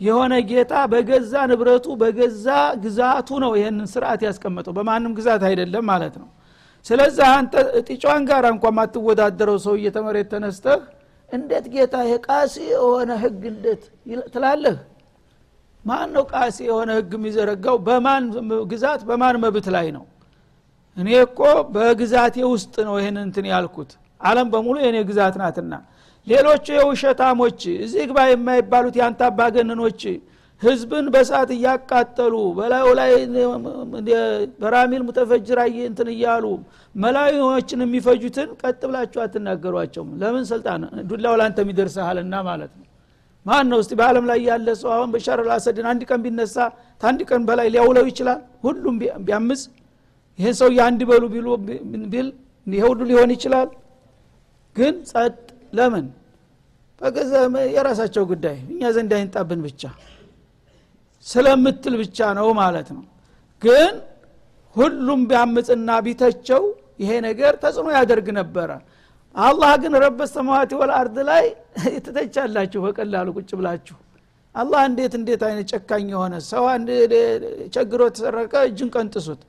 የሆነ 0.00 0.34
ጌታ 0.50 0.72
በገዛ 0.92 1.32
ንብረቱ 1.50 1.86
በገዛ 2.02 2.46
ግዛቱ 2.82 3.28
ነው 3.44 3.52
ይህንን 3.58 3.86
ስርዓት 3.92 4.20
ያስቀመጠው። 4.26 4.72
በማንም 4.76 5.12
ግዛት 5.18 5.42
አይደለም 5.48 5.84
ማለት 5.90 6.14
ነው። 6.22 6.28
ስለዚህ 6.86 7.24
አንተ 7.36 7.54
ጢጫን 7.88 8.22
ጋር 8.28 8.44
እንኳ 8.52 8.64
ማትወዳደረው 8.78 9.56
ሰው 9.66 9.74
እየተመሬት 9.80 10.28
ተነስተህ 10.32 10.80
እንዴት 11.30 11.66
ጌታ 11.74 11.94
የቃሲ 12.10 12.54
የሆነ 12.74 13.10
ህግ 13.22 13.42
እንዴት 13.52 13.82
ትላለህ? 14.34 14.76
ማን 15.84 16.08
ነው 16.16 16.24
ቃሲ 16.32 16.56
የሆነ 16.68 16.90
ህግ 16.98 17.10
የሚዘረጋው? 17.18 17.76
በማን 17.86 18.24
ግዛት? 18.72 19.00
በማን 19.08 19.36
መብት 19.44 19.66
ላይ 19.76 19.88
ነው 19.96 20.04
እኔ 20.98 21.08
እኮ 21.24 21.40
በግዛቴ 21.74 22.36
ውስጥ 22.52 22.74
ነው 22.86 22.94
ይህን 23.00 23.18
እንትን 23.24 23.46
ያልኩት። 23.52 23.90
አለም 24.20 24.48
በሙሉ 24.52 24.76
የእኔ 24.82 24.96
ግዛት 25.08 25.34
ናትና። 25.40 25.74
ሌሎቹ 26.26 26.66
የውሸታሞች 26.76 27.60
እዚህ 27.84 28.02
ግባ 28.10 28.18
የማይባሉት 28.28 28.96
የአንተ 29.00 29.20
አባገነኖች 29.28 30.00
ህዝብን 30.62 31.06
በሳት 31.14 31.50
እያቃጠሉ 31.56 32.34
በላዩ 32.56 32.86
ላይ 32.98 33.10
በራሚል 34.62 35.02
ሙተፈጅራ 35.08 35.58
እንትን 35.84 36.08
እያሉ 36.14 36.44
መላዊዎችን 36.94 37.84
የሚፈጁትን 37.84 38.48
ቀጥ 38.62 38.80
ብላችሁ 38.88 39.20
አትናገሯቸውም። 39.24 40.10
ለምን 40.22 40.44
ስልጣን? 40.50 40.80
ዱላው 41.10 41.34
ላንተ 41.40 41.58
የሚደርስሃልና 41.64 42.34
ማለት 42.48 42.72
ነው። 42.78 42.84
ማን 43.46 43.66
ነው 43.72 43.78
እስቲ 43.82 43.92
በአለም 44.00 44.24
ላይ 44.30 44.38
ያለ 44.48 44.68
ሰው 44.80 44.90
አሁን 44.96 45.10
በሻር 45.14 45.40
አልአሰድን 45.44 45.86
አንድ 45.90 46.02
ቀን 46.10 46.20
ቢነሳ 46.24 46.56
ታንድ 47.00 47.20
ቀን 47.30 47.42
በላይ 47.48 47.68
ሊያውለው 47.74 48.06
ይችላል? 48.10 48.40
ሁሉም 48.64 48.96
ቢያምፅ 49.26 49.62
ይህን 50.38 50.54
ሰው 50.60 50.68
የአንድ 50.76 51.00
በሉ 51.10 51.22
ቢል 52.12 52.28
ይሄ 52.66 52.82
ሁሉ 52.84 53.00
ሊሆን 53.10 53.30
ይችላል። 53.34 53.68
ግን 54.76 54.94
ጸጥ 55.10 55.36
ለምን? 55.72 56.06
በገዛ 57.00 57.32
የራሳቸው 57.74 58.24
ጉዳይ። 58.30 58.56
እኛ 58.72 58.82
ዘንድ 58.96 59.12
አይንጣብን 59.18 59.60
ብቻ። 59.66 59.82
ስለምትል 61.26 61.94
ብቻ 62.02 62.18
ነው 62.38 62.48
ማለት 62.60 62.88
ነው። 62.96 63.04
ግን 63.62 63.94
ሁሉም 64.76 65.20
ቢያምፅና 65.30 65.90
ቢተቸው 66.06 66.62
ይሄ 67.02 67.10
ነገር 67.26 67.52
ተጽዕኖ 67.62 67.88
ያደርግ 67.96 68.28
ነበረ። 68.38 68.70
አላህ 69.34 69.72
ግን 69.82 69.92
ረበ 70.04 70.20
ሰማዋት 70.34 70.70
ወልአርድ 70.80 71.16
ላይ 71.28 71.44
ትተቻላችሁ 72.04 72.80
በቀላሉ 72.86 73.28
ቁጭ 73.38 73.50
ብላችሁ። 73.58 73.96
አላህ 74.54 74.80
እንዴት 74.88 75.12
እንዴት 75.18 75.42
አይነት 75.48 75.66
ጨካኝ 75.72 76.06
የሆነ 76.14 76.34
ሰው 76.46 76.64
አንድ 76.72 76.88
ቸግሮ 77.74 78.02
ተሰረቀ 78.14 78.54
እጅን 78.68 78.88
ቀንጥሱት 78.94 79.42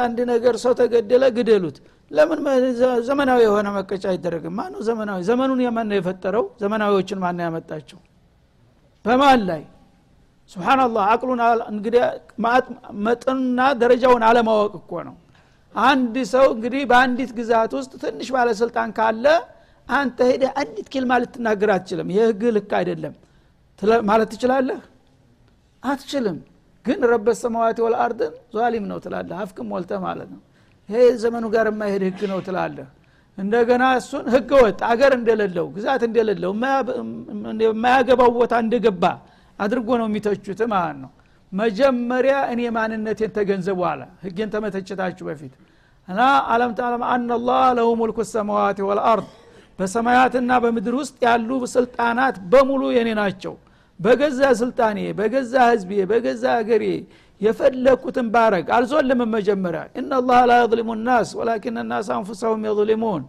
አንድ 0.00 0.18
ነገር 0.30 0.54
ሰው 0.62 0.72
ተገደለ 0.80 1.24
ግደሉት። 1.36 1.76
ለምን 2.10 2.40
ዘመናዊ 3.08 3.40
የሆነ 3.44 3.68
መቀጫ 3.76 4.04
አይደረግም? 4.12 4.54
ማን 4.58 4.74
ዘመናዊ? 4.88 5.18
ዘመኑን 5.28 5.60
የማን 5.64 5.86
ነው 5.90 5.96
የፈጠረው? 5.98 6.44
ዘመናዊዎችን 6.62 7.18
ማን 7.24 7.40
ያመጣቸው? 7.44 7.98
በማን 9.04 9.40
ላይ? 9.48 9.62
ስብናላህ 10.50 11.04
አቅሉን 11.12 11.40
እንግዲህ 11.72 12.02
መጠኑና 13.06 13.60
ደረጃውን 13.80 14.22
አለማወቅ 14.28 14.72
እኮ 14.80 14.92
ነው። 15.08 15.14
አንድ 15.74 16.14
ሰው 16.32 16.46
እንግዲህ 16.54 16.82
በአንዲት 16.90 17.30
ግዛት 17.38 17.72
ውስጥ 17.78 17.92
ትንሽ 18.02 18.28
ባለስልጣን 18.34 18.90
ካለ 18.98 19.24
አንተ 19.86 20.18
ሄደህ 20.30 20.50
አንዲት 20.60 20.86
ኪልማ 20.92 21.12
ልትናገር 21.22 21.70
አትችልም። 21.74 22.08
ይህ 22.14 22.22
ህግ 22.28 22.42
ልክ 22.56 22.70
አይደለም። 22.78 23.14
ማለት 24.08 24.28
ትችላለህ? 24.32 24.78
አትችልም 25.82 26.38
ግን 26.86 27.00
ረበ 27.10 27.28
ሰማዋት 27.40 27.78
ወልአርድን? 27.84 28.32
ዛሊም 28.54 28.84
ነው 28.90 28.98
ትላለህ። 29.04 29.36
አፍክም 29.42 29.66
ሞልተ 29.70 29.90
ማለት 30.04 30.28
ነው። 30.34 30.40
ይሄ 30.88 31.00
ዘመኑ 31.22 31.44
ጋር 31.54 31.66
የማይሄድ 31.70 32.02
ህግ 32.08 32.20
ነው 32.32 32.38
ትላለህ። 32.46 32.88
እንደገና 33.38 33.84
እሱን 33.98 34.24
ህገ 34.34 34.50
ወጥ 34.64 34.78
አገር 34.90 35.12
እንደሌለው 35.18 35.66
ግዛት 35.76 36.02
እንደሌለው 36.08 36.52
የማያገባው 37.64 38.30
ቦታ 38.38 38.54
እንደገባ 38.64 39.04
አድርጎ 39.58 39.88
ነው 40.00 40.06
የሚተቹት 40.10 40.60
ማለት 40.72 40.98
ነው። 41.02 41.10
መጀመሪያ 41.52 42.36
እኔ 42.52 42.60
ማንነቴን 42.76 43.30
ተገንዘቡ 43.36 43.80
አለ። 43.90 44.00
ህጌን 44.24 44.48
ተመተችታችሁ 44.54 45.24
በፊት። 45.28 45.52
እና 46.08 46.20
አለም 46.52 46.72
ተዓለም 46.78 47.02
አናላህ 47.12 47.62
ለሁ 47.78 47.88
ሙልኩ 48.00 48.18
ሰማዋት 48.32 48.78
ወልአርድ። 48.88 49.28
በሰማያትና 49.78 50.50
በምድር 50.64 50.94
ውስጥ 51.00 51.16
ያሉ 51.26 51.48
ስልጣናት 51.72 52.36
በሙሉ 52.52 52.82
የኔ 52.96 53.08
ናቸው 53.18 53.54
በገዛ 54.00 54.40
ስልጣኔ 54.60 54.98
በገዛ 55.18 55.52
ህዝቤ 55.68 55.90
በገዛ 56.10 56.44
አገሬ 56.58 56.84
የፈለግኩትን 57.40 58.26
ባረግ። 58.34 58.66
አልዞልምም 58.76 59.30
መጀመሪያ። 59.34 59.82
እናላህ 60.00 60.40
ላ 60.48 60.58
የظልሙ 60.60 60.90
ናስ 61.06 61.30
ወላኪን 61.38 61.78
ናስ 61.90 62.06
አንፉሰሁም 62.16 62.62
የظልሙን 62.68 63.22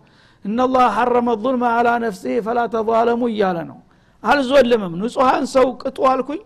እናላህ 0.46 0.86
ሐረመ 0.98 1.30
ظልመ 1.44 1.64
አላ 1.78 1.90
ነፍሲህ 2.04 2.36
ፈላ 2.46 2.60
ተظለሙ 2.74 3.22
እያለ 3.32 3.58
ነው። 3.72 3.80
አልዞልምም። 4.24 4.94
ንጹሐን 5.02 5.46
ሰው 5.56 5.68
ቅጡ 5.82 5.98
አልኩኝ። 6.12 6.42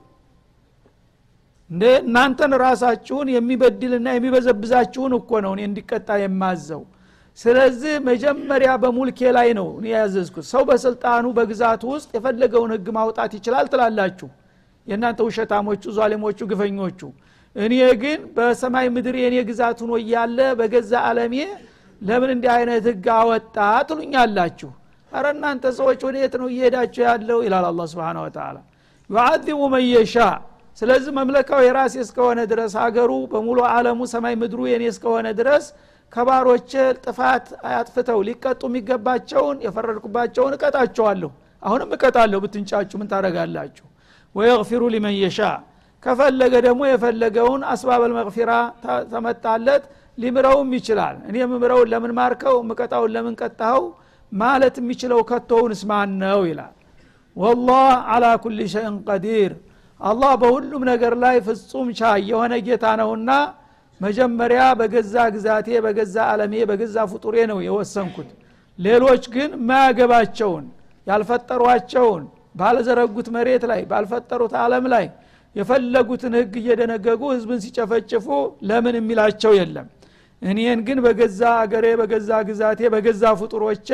እንደ 1.70 1.84
እናንተን 2.02 2.54
ራሳችሁን 2.64 3.28
የሚበድልና 3.34 4.08
የሚበዘብዛችሁን 4.16 5.14
እኮ 5.20 5.32
ነው 5.46 5.52
እኔ 5.56 5.62
እንዲቀጣ 5.70 6.10
የማዘው። 6.24 6.82
ስለዚህ 7.40 7.94
መጀመሪያ 8.08 8.72
በሙልኬ 8.82 9.20
ላይ 9.38 9.50
ነው 9.60 9.68
እኔ 9.78 9.88
ያዘዝኩት። 9.94 10.46
ሰው 10.52 10.64
በስልጣኑ 10.70 11.26
በግዛቱ 11.38 11.84
ውስጥ 11.94 12.10
የፈለገውን 12.18 12.72
ህግ 12.76 12.88
ማውጣት 12.98 13.32
ይችላል 13.38 13.66
ትላላችሁ። 13.74 14.30
የእናንተ 14.88 15.20
ውሸታሞቹ 15.28 15.84
ዟሊሞቹ 15.98 16.40
ግፈኞቹ። 16.52 17.00
እኔ 17.56 17.74
ግን 18.02 18.20
በሰማይ 18.36 18.88
ምድር 18.96 19.16
የእኔ 19.22 19.38
ግዛት 19.50 19.80
ሁኖ 19.84 19.94
እያለ 20.04 20.40
በገዛ 20.60 20.92
አለሜ 21.10 21.36
ለምን 22.02 22.30
እንዲህ 22.36 22.52
አይነት 22.58 22.84
ህግ 22.90 23.08
አወጣ 23.16 23.56
ትሉኛላችሁ? 23.90 24.70
አረ 25.12 25.26
እናንተ 25.36 25.64
ሰዎች 25.80 26.00
ወደ 26.08 26.16
የት 26.24 26.36
ነው 26.42 26.48
እየሄዳችሁ 26.52 27.02
ያለው? 27.08 27.40
ይላል 27.46 27.66
አላ 27.70 27.82
ስብን 27.92 28.18
ወተላ 28.24 28.58
ዩዓዚሙ 29.10 29.60
መየሻ 29.74 30.16
ስለዚህ 30.78 31.12
መምለካው 31.18 31.60
የራሴ 31.66 31.96
እስከሆነ 32.06 32.40
ድረስ 32.52 32.74
ሀገሩ 32.82 33.12
በሙሉ 33.32 33.60
አለሙ 33.72 34.00
ሰማይ 34.14 34.36
ምድሩ 34.42 34.60
የኔ 34.72 34.84
እስከሆነ 34.94 35.28
ድረስ 35.40 35.66
ከባሮች 36.14 36.72
ጥፋት 37.04 37.46
አጥፍተው 37.72 38.20
ሊቀጡ 38.28 38.62
የሚገባቸውን 38.70 39.58
የፈረድኩባቸውን 39.66 40.56
እቀጣቸዋለሁ። 40.58 41.30
አሁንም 41.64 41.90
እቀጣለሁ። 41.96 42.40
ብትንጫጩ 42.44 42.92
ምን 43.00 43.10
ታደረጋላችሁ 43.12 43.86
ወየግፊሩ 44.36 44.82
ሊመን 44.94 45.16
የሻ። 45.18 45.40
ከፈለገ 46.04 46.54
ደግሞ 46.66 46.82
የፈለገውን 46.90 47.62
አስባበል 47.72 48.12
መግፊራ 48.20 48.52
ተመጣለት 49.12 49.84
ሊምረውም 50.18 50.70
ይችላል። 50.78 51.16
እኔ 51.30 51.38
ምምረውን 51.52 51.90
ለምን 51.94 52.14
ማርከው? 52.18 52.56
ምቀጣውን 52.70 53.12
ለምን 53.16 53.36
ቀጣኸው? 53.42 53.84
ማለት 54.32 54.76
የሚችለው 54.82 55.20
ከቶውንስ 55.30 55.82
ማን 55.90 56.12
ነው 56.24 56.42
ይላል። 56.50 56.74
ወላህ 57.36 57.84
አላ 58.14 58.26
ኩል 58.44 58.60
ሸይን 58.74 58.96
ቀዲር። 59.08 59.52
አላህ 60.00 60.32
በሁሉም 60.42 60.84
ነገር 60.92 61.14
ላይ 61.24 61.36
ፍጹም 61.48 61.88
ቻይ 62.00 62.20
የሆነ 62.30 62.54
ጌታ 62.68 62.86
ነውና 63.00 63.32
መጀመሪያ 64.02 64.62
በገዛ 64.80 65.16
ግዛቴ 65.36 65.68
በገዛ 65.86 66.16
አለሜ 66.32 66.54
በገዛ 66.70 66.98
ፍጡሬ 67.12 67.36
ነው 67.52 67.60
የወሰንኩት። 67.68 68.30
ሌሎች 68.80 69.24
ግን 69.34 69.52
ማያገባቸውን 69.70 70.66
ያልፈጠሯቸውን 71.08 72.24
ባልዘረጉት 72.56 73.28
መሬት 73.36 73.64
ላይ 73.72 73.82
ባልፈጠሩት 73.92 74.54
አለም 74.64 74.86
ላይ 74.94 75.06
የፈለጉትን 75.56 76.34
ህግ 76.40 76.54
እየደነገጉ 76.62 77.22
ህዝብን 77.34 77.60
ሲጨፈጭፉ 77.64 78.28
ለምን 78.64 78.96
የሚላቸው 79.00 79.52
የለም? 79.60 79.88
እኔን 80.42 80.80
ግን 80.88 81.00
በገዛ 81.06 81.42
አገሬ 81.64 81.88
በገዛ 82.02 82.30
ግዛቴ 82.50 82.82
በገዛ 82.94 83.24
ፍጡሮቼ 83.42 83.90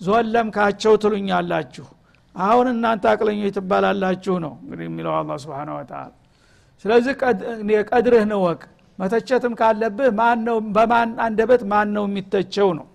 ዞለምካቸው 0.00 0.92
ትሉኛላችሁ። 1.02 1.86
አሁን 2.34 2.66
እናንተ 2.72 3.04
አቅለኞች 3.12 3.54
ትባላላችሁ 3.56 4.34
ነው 4.44 4.52
እንግዲህ 4.62 4.86
የሚለው 4.88 5.14
አላ 5.16 5.38
ስብን 5.42 5.70
ስለዚህ 6.84 7.14
ቀድርህ 7.90 8.24
ነው 8.30 8.40
ወቅ 8.46 8.60
መተቸትም 9.00 9.52
ካለብህ 9.60 10.08
በማን 10.76 11.10
አንደበት 11.26 11.62
ማን 11.70 11.88
ነው 11.96 12.04
የሚተቸው 12.08 12.68
ነው? 12.78 12.86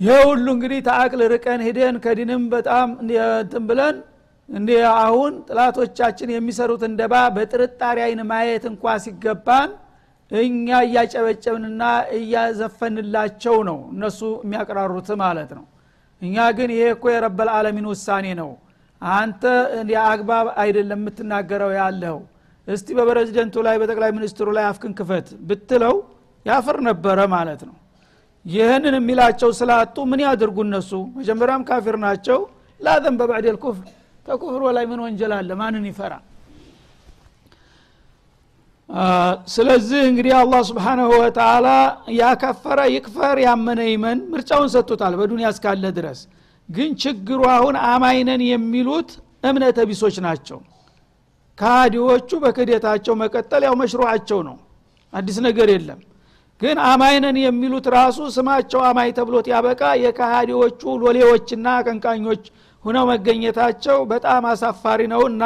ይህ 0.00 0.18
ሁሉ 0.28 0.46
እንግዲህ 0.54 0.80
ተአቅል 0.86 1.20
ርቀን 1.32 1.60
ሂደን 1.66 1.96
ከዲንም 2.04 2.42
በጣም 2.54 2.88
እንትን 3.02 3.62
ብለን 3.68 3.96
እንዲ 4.48 4.70
አሁን 4.98 5.32
ጥላቶቻችን 5.48 6.28
የሚሰሩት 6.32 6.82
እንደባ 6.88 7.14
በጥርጣሬ 7.36 7.98
አይን 8.06 8.20
ማየት 8.30 8.64
እንኳ 8.70 8.94
ሲገባን 9.04 9.70
እኛ 10.30 10.68
እያጨበጨብንና 10.86 11.82
እያዘፈንላቸው 12.18 13.56
ነው 13.68 13.78
እነሱ 13.92 14.20
የሚያቀራሩት 14.44 15.08
ማለት 15.22 15.50
ነው። 15.58 15.64
እኛ 16.22 16.36
ግን 16.58 16.70
ይሄ 16.74 16.84
እኮ 16.94 17.04
የረበል 17.14 17.48
አለሚን 17.56 17.86
ውሳኔ 17.92 18.26
ነው። 18.40 18.50
አንተ 19.02 19.42
አግባብ 20.04 20.46
አይደለም 20.62 21.00
የምትናገረው 21.02 21.70
ያለው 21.80 22.18
እስቲ 22.68 22.88
በፕሬዚደንቱ 22.98 23.54
ላይ 23.66 23.76
በጠቅላይ 23.80 24.10
ሚኒስትሩ 24.16 24.46
ላይ 24.56 24.64
አፍክን 24.70 24.92
ክፈት 24.98 25.26
ብትለው 25.48 25.96
ያፍር 26.46 26.76
ነበረ 26.88 27.18
ማለት 27.34 27.60
ነው። 27.68 27.76
ይህንን 28.44 28.94
የሚላቸው 28.98 29.50
ስላጡ 29.58 29.96
ምን 30.10 30.20
ያድርጉ 30.24 30.56
እነሱ? 30.66 30.90
መጀመሪያም 31.18 31.62
ካፊር 31.68 31.96
ናቸው። 32.04 32.38
ላዘን 32.80 33.14
በባዕድ 33.20 33.46
ኩፍር 33.64 33.86
ከኩፍር 34.26 34.62
ላይ 34.76 34.84
ምን 34.90 35.00
ወንጀል 35.04 35.32
አለ? 35.36 35.50
ማንን 35.60 35.84
ይፈራ? 35.90 36.12
ስለዚህ 39.48 40.00
እንግዲህ 40.10 40.32
አላህ 40.40 40.60
ስብሓናሁ 40.68 41.08
ወተላ 41.22 41.66
ያከፈረ 42.18 42.78
ይክፈር 42.94 43.36
ያመነ 43.46 43.80
ይመን 43.92 44.18
ምርጫውን 44.32 44.68
ሰጥቶታል 44.74 45.14
በዱንያ 45.20 45.46
እስካለ 45.54 45.84
ድረስ። 45.98 46.20
ግን 46.68 46.90
ችግሩ 47.02 47.40
አሁን 47.56 47.74
አማይነን 47.88 48.42
የሚሉት 48.46 49.10
እምነተ 49.44 49.78
ቢሶች 49.88 50.16
ናቸው 50.26 50.58
ከሃዲዎቹ 51.58 52.30
በክህደታቸው 52.42 53.14
መቀጠል 53.20 53.62
ያው 53.66 53.74
መሽሩዓቸው 53.82 54.40
ነው። 54.48 54.56
አዲስ 55.12 55.36
ነገር 55.46 55.68
የለም። 55.74 56.00
ግን 56.60 56.76
አማይነን 56.88 57.36
የሚሉት 57.40 57.86
ራሱ 57.94 58.18
ስማቸው 58.34 58.80
አማይ 58.88 59.08
ተብሎት 59.16 59.46
ያበቃ 59.52 59.82
የከሃዲዎቹ 60.02 60.82
ሎሌዎችና 61.02 61.66
አቀንቃኞች 61.80 62.44
ሁነው 62.84 63.04
መገኘታቸው 63.10 63.98
በጣም 64.12 64.44
አሳፋሪ 64.50 65.02
ነውና 65.12 65.44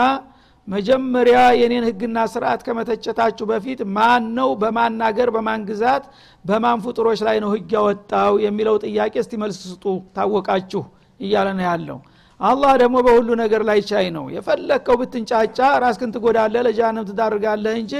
መጀመሪያ 0.68 1.38
የኔን 1.60 1.84
ህግና 1.88 2.18
ስርዓት 2.32 2.60
ከመተቸታችሁ 2.66 3.44
በፊት 3.50 3.80
ማን 3.96 4.24
ነው 4.38 4.50
በማን 4.62 4.98
በማን 5.36 5.62
ግዛት 5.70 6.04
በማን 6.44 6.82
ፍጡሮች 6.84 7.20
ላይ 7.28 7.36
ነው 7.44 7.50
ህግ 7.54 7.70
ያወጣው 7.76 8.34
የሚለው 8.44 8.76
ጥያቄ 8.84 9.14
እስቲ 9.22 9.34
መልስ 9.42 9.58
ስጡ። 9.64 9.84
ታወቃችሁ 10.16 10.82
እያለ 11.20 11.48
ነው 11.58 11.64
ያለው 11.68 11.98
አላህ 12.40 12.72
ደግሞ 12.82 12.96
በሁሉ 13.06 13.28
ነገር 13.40 13.62
ላይ 13.68 13.78
ቻይ 13.88 14.06
ነው። 14.14 14.24
የፈለግከው 14.34 14.96
ብትንጫጫ 15.00 15.58
ራስክን 15.84 16.12
ትጎዳለ 16.14 16.54
ለጃንም 16.66 17.06
ትዳርጋለህ 17.08 17.74
እንጂ 17.80 17.94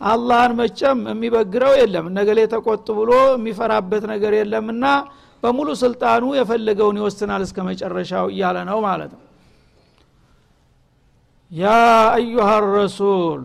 አላህን 0.00 0.52
መቸም 0.60 1.00
የሚበግረው 1.10 1.74
የለም። 1.80 2.06
ነገሌ 2.18 2.40
ተቆጥ 2.54 2.86
ብሎ 2.98 3.10
የሚፈራበት 3.34 4.04
ነገር 4.12 4.32
የለምና 4.38 4.84
በሙሉ 5.42 5.68
ስልጣኑ 5.82 6.24
የፈለገውን 6.38 6.98
ይወስናል 7.00 7.42
እስከ 7.46 7.58
መጨረሻው 7.68 8.26
እያለ 8.32 8.56
ነው 8.70 8.78
ማለት 8.86 9.12
ነው። 9.16 9.22
ያ 11.52 11.66
አዩሃ 12.14 12.48
ረሱል 12.70 13.42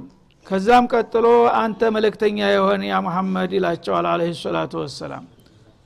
ከዛም 0.47 0.85
ቀጥሎ 0.93 1.25
አንተ 1.59 1.81
መለክተኛ 1.95 2.37
የሆን 2.53 2.81
ያ 2.89 3.01
መሐመድ 3.07 3.51
ይላቸዋል 3.57 4.05
አለ 4.11 4.21
ሰላቱ 4.39 4.73
ወሰላም 4.81 5.25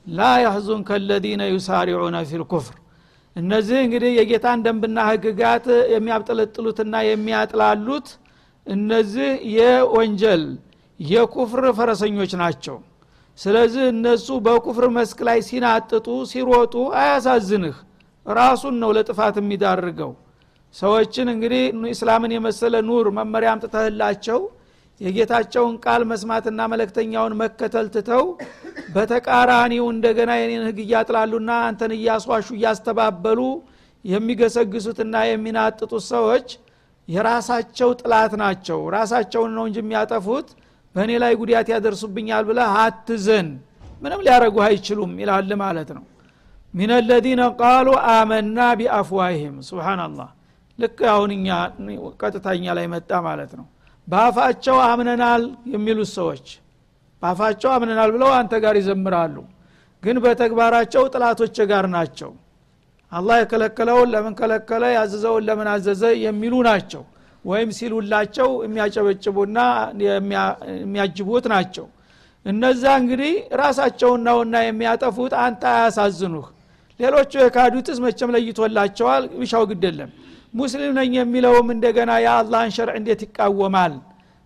ላ 0.06 0.30
ያህዙንከ 0.44 0.98
ለዚነ 1.08 1.42
ዩሳሪዑነ 1.52 2.16
ፊልኩፍር 2.30 2.76
እነዚህ 3.36 3.78
እንግዲህ 3.84 4.10
የጌታን 4.16 4.62
ደንብና 4.64 4.98
ህግጋት 5.08 5.64
የሚያብጠለጥሉትና 5.94 6.94
የሚያጥላሉት 7.08 8.08
እነዚህ 8.66 9.30
የወንጀል 9.56 10.44
የኩፍር 11.00 11.64
ፈረሰኞች 11.78 12.32
ናቸው። 12.42 12.76
ስለዚህ 13.38 13.84
እነሱ 13.92 14.26
በኩፍር 14.44 14.84
መስክ 14.96 15.18
ላይ 15.28 15.38
ሲናጥጡ 15.48 16.08
ሲሮጡ 16.30 16.74
አያሳዝንህ። 17.00 17.76
ራሱን 18.26 18.74
ነው 18.82 18.90
ለጥፋት 18.96 19.36
የሚዳርገው። 19.40 20.12
ሰዎችን 20.74 21.26
እንግዲህ 21.32 21.62
እስላምን 21.92 22.32
የመሰለ 22.36 22.74
ኑር 22.86 23.06
መመሪያ 23.18 23.50
አምጥተህላቸው 23.54 24.38
የጌታቸውን 25.00 25.74
ቃል 25.84 26.02
መስማትና 26.10 26.60
መለክተኛውን 26.72 27.32
መከተል 27.40 27.86
ትተው 27.94 28.24
በተቃራኒው 28.94 29.86
እንደገና 29.94 30.32
የኔን 30.40 30.64
ህግ 30.68 30.78
እያጥላሉና 30.84 31.50
አንተን 31.66 31.92
እያስዋሹ 31.96 32.48
እያስተባበሉ 32.58 33.40
የሚገሰግሱትና 34.04 35.14
የሚናጥጡት 35.26 36.04
ሰዎች 36.12 36.48
የራሳቸው 37.08 37.90
ጥላት 38.00 38.32
ናቸው። 38.42 38.80
ራሳቸውን 38.94 39.52
ነው 39.56 39.64
እንጂ 39.68 39.78
የሚያጠፉት 39.82 40.48
በእኔ 40.94 41.12
ላይ 41.22 41.32
ጉዳት 41.40 41.68
ያደርሱብኛል 41.74 42.44
ብለ 42.48 42.60
አትዘን። 42.78 43.48
ምንም 44.02 44.22
ሊያረጉ 44.26 44.56
አይችሉም 44.66 45.12
ይላል 45.22 45.50
ማለት 45.62 45.90
ነው። 45.96 46.04
ሚን 46.74 46.90
ለዚነ 47.08 47.42
ቃሉ 47.60 47.88
አመና 48.12 48.58
ቢአፍዋሂም። 48.78 49.56
ስብናላህ 49.68 50.30
ልክ 50.78 50.98
አሁን 51.12 51.30
ቀጥታኛ 52.22 52.64
ላይ 52.78 52.86
መጣ 52.94 53.10
ማለት 53.26 53.52
ነው 53.58 53.66
በአፋቸው 54.08 54.76
አምነናል 54.86 55.42
የሚሉት 55.74 56.10
ሰዎች 56.16 56.46
በአፋቸው 57.22 57.70
አምነናል 57.74 58.10
ብለው 58.14 58.30
አንተ 58.38 58.54
ጋር 58.64 58.74
ይዘምራሉ። 58.80 59.36
ግን 60.02 60.16
በተግባራቸው 60.24 61.02
ጥላቶች 61.12 61.56
ጋር 61.70 61.84
ናቸው። 61.94 62.30
አላህ 63.12 63.36
የከለከለውን 63.40 64.08
ለምን 64.14 64.34
ከለከለ 64.38 64.84
ያዘዘውን 64.96 65.44
ለምን 65.48 65.68
አዘዘ 65.72 66.02
የሚሉ 66.24 66.54
ናቸው። 66.68 67.02
ወይም 67.44 67.70
ሲሉላቸው 67.78 68.48
የሚያጨበጭቡና 68.64 69.58
የሚያጅቡት 70.02 71.46
ናቸው። 71.54 71.86
እነዛ 72.46 72.84
እንግዲህ 73.00 73.32
ራሳቸውን 73.60 74.20
ነውና 74.28 74.54
የሚያጠፉት 74.64 75.32
አንተ 75.44 75.62
አያሳዝኑህ። 75.72 76.46
ሌሎቹ 77.00 77.32
የካዱትስ 77.42 77.98
መቸም 78.04 78.32
ለይቶላቸዋል 78.34 79.24
ቢሻው 79.38 79.64
ግደለም 79.70 80.10
ሙስሊም 80.54 80.92
ነኝ 80.98 81.12
የሚለውም 81.18 81.68
እንደገና 81.74 82.10
የአላህን 82.24 82.72
ሸርዕ 82.76 82.94
እንዴት 83.00 83.20
ይቃወማል? 83.26 83.94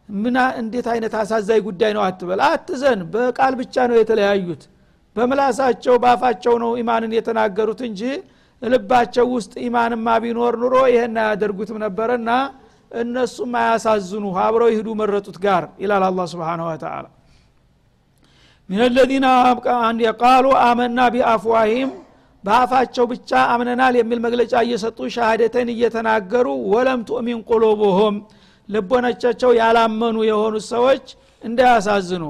ምና 0.09 0.38
እንዴት 0.61 0.87
አይነት 0.92 1.14
አሳዛኝ 1.21 1.61
ጉዳይ 1.66 1.92
ነው 1.97 2.03
አትበል? 2.07 2.40
አትዘን 2.49 3.01
በቃል 3.14 3.53
ብቻ 3.61 3.75
ነው 3.90 3.97
የተለያዩት። 4.01 4.62
በምላሳቸው 5.16 5.94
ባፋቸው 6.05 6.55
ነው 6.62 6.71
ኢማንን 6.81 7.12
የተናገሩት 7.16 7.81
እንጂ 7.88 8.03
ልባቸው 8.62 9.27
ውስጥ 9.35 9.53
ኢማንማ 9.66 10.07
ቢኖር 10.23 10.55
ኑሮ 10.62 10.75
ይህን 10.92 11.16
አያደርጉትም 11.23 11.79
ነበረና 11.85 12.31
እነሱም 13.01 13.53
አያሳዝኑ 13.61 14.25
አብረው 14.44 14.68
ይሂዱ 14.73 14.88
መረጡት 15.01 15.37
ጋር 15.44 15.64
ይላል 15.83 16.05
አላ 16.09 16.21
ስብን 16.33 16.61
ወተላ 16.66 17.05
ሚን 18.68 18.81
ለዚነ 18.97 19.27
ቃሉ 20.23 20.47
አመና 20.64 20.99
ቢአፍዋሂም 21.14 21.90
በአፋቸው 22.49 23.07
ብቻ 23.11 23.31
አምነናል 23.53 23.95
የሚል 23.99 24.19
መግለጫ 24.27 24.53
እየሰጡ 24.65 24.99
ሻሃደተን 25.15 25.69
እየተናገሩ 25.73 26.47
ወለም 26.73 27.01
ቱእሚን 27.09 27.41
ቁሉቡሁም 27.51 28.15
ልቦናቻቸው 28.69 29.51
ያላመኑ 29.59 30.17
የሆኑት 30.29 30.65
ሰዎች 30.71 31.05
እንዳያሳዝኑ። 31.43 32.25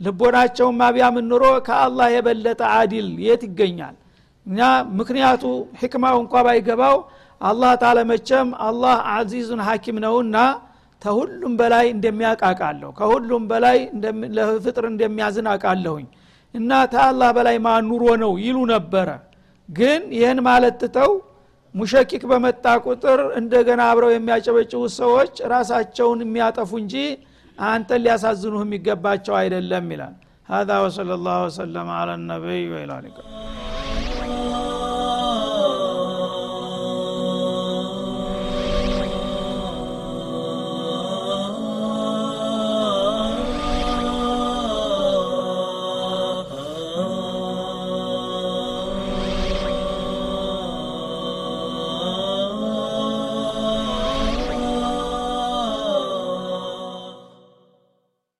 ልቦናቸውን 0.00 0.76
ማቢያምን 0.80 1.26
ኑሮ 1.30 1.44
ከአላህ 1.66 2.08
የበለጠ 2.14 2.62
አዲል 2.78 3.08
የት 3.26 3.42
ይገኛል? 3.48 3.94
እና 4.46 4.60
ምክንያቱ 4.98 5.42
ሕክማው 5.80 6.16
እንኳ 6.22 6.34
ባይገባው 6.46 6.96
አላህ 7.40 7.72
ታለመቸም 7.82 8.48
አላህ 8.68 8.96
አዚዙን 9.14 9.62
ሐኪም 9.68 9.96
ነውና 10.04 10.36
ከሁሉም 11.02 11.54
በላይ 11.60 11.86
እንደሚያውቅ 11.94 12.42
ከሁሉም 12.98 13.42
በላይ 13.50 13.78
ለፍጥር 14.36 14.84
እንደሚያዝን 14.92 15.48
አቃለሁኝ 15.52 16.06
እና 16.54 16.70
ተአላህ 16.92 17.30
በላይ 17.38 17.56
ማኑሮ 17.66 18.04
ነው 18.22 18.32
ይሉ 18.44 18.58
ነበረ 18.72 19.08
ግን 19.69 20.01
ይህን 20.17 20.39
ማለት 20.47 20.75
ትተው 20.81 21.11
ሙሸኪክ 21.75 22.23
በመጣ 22.31 22.65
ቁጥር 22.87 23.19
እንደገና 23.41 23.81
አብረው 23.91 24.11
የሚያጨበጭቡ 24.13 24.81
ሰዎች 25.01 25.33
ራሳቸውን 25.53 26.19
የሚያጠፉ 26.25 26.71
እንጂ 26.83 26.95
አንተን 27.57 28.01
ሊያሳዝኑህ 28.05 28.63
የሚገባቸው 28.67 29.35
አይደለም 29.43 29.87
ይላል 29.95 30.15
هذا 30.49 30.75
وصلى 30.83 31.13
الله 31.19 31.37
وسلم 31.47 31.87
على 31.99 32.13
النبي 32.19 32.61
وإلى 32.71 32.93
اللقاء 32.99 33.25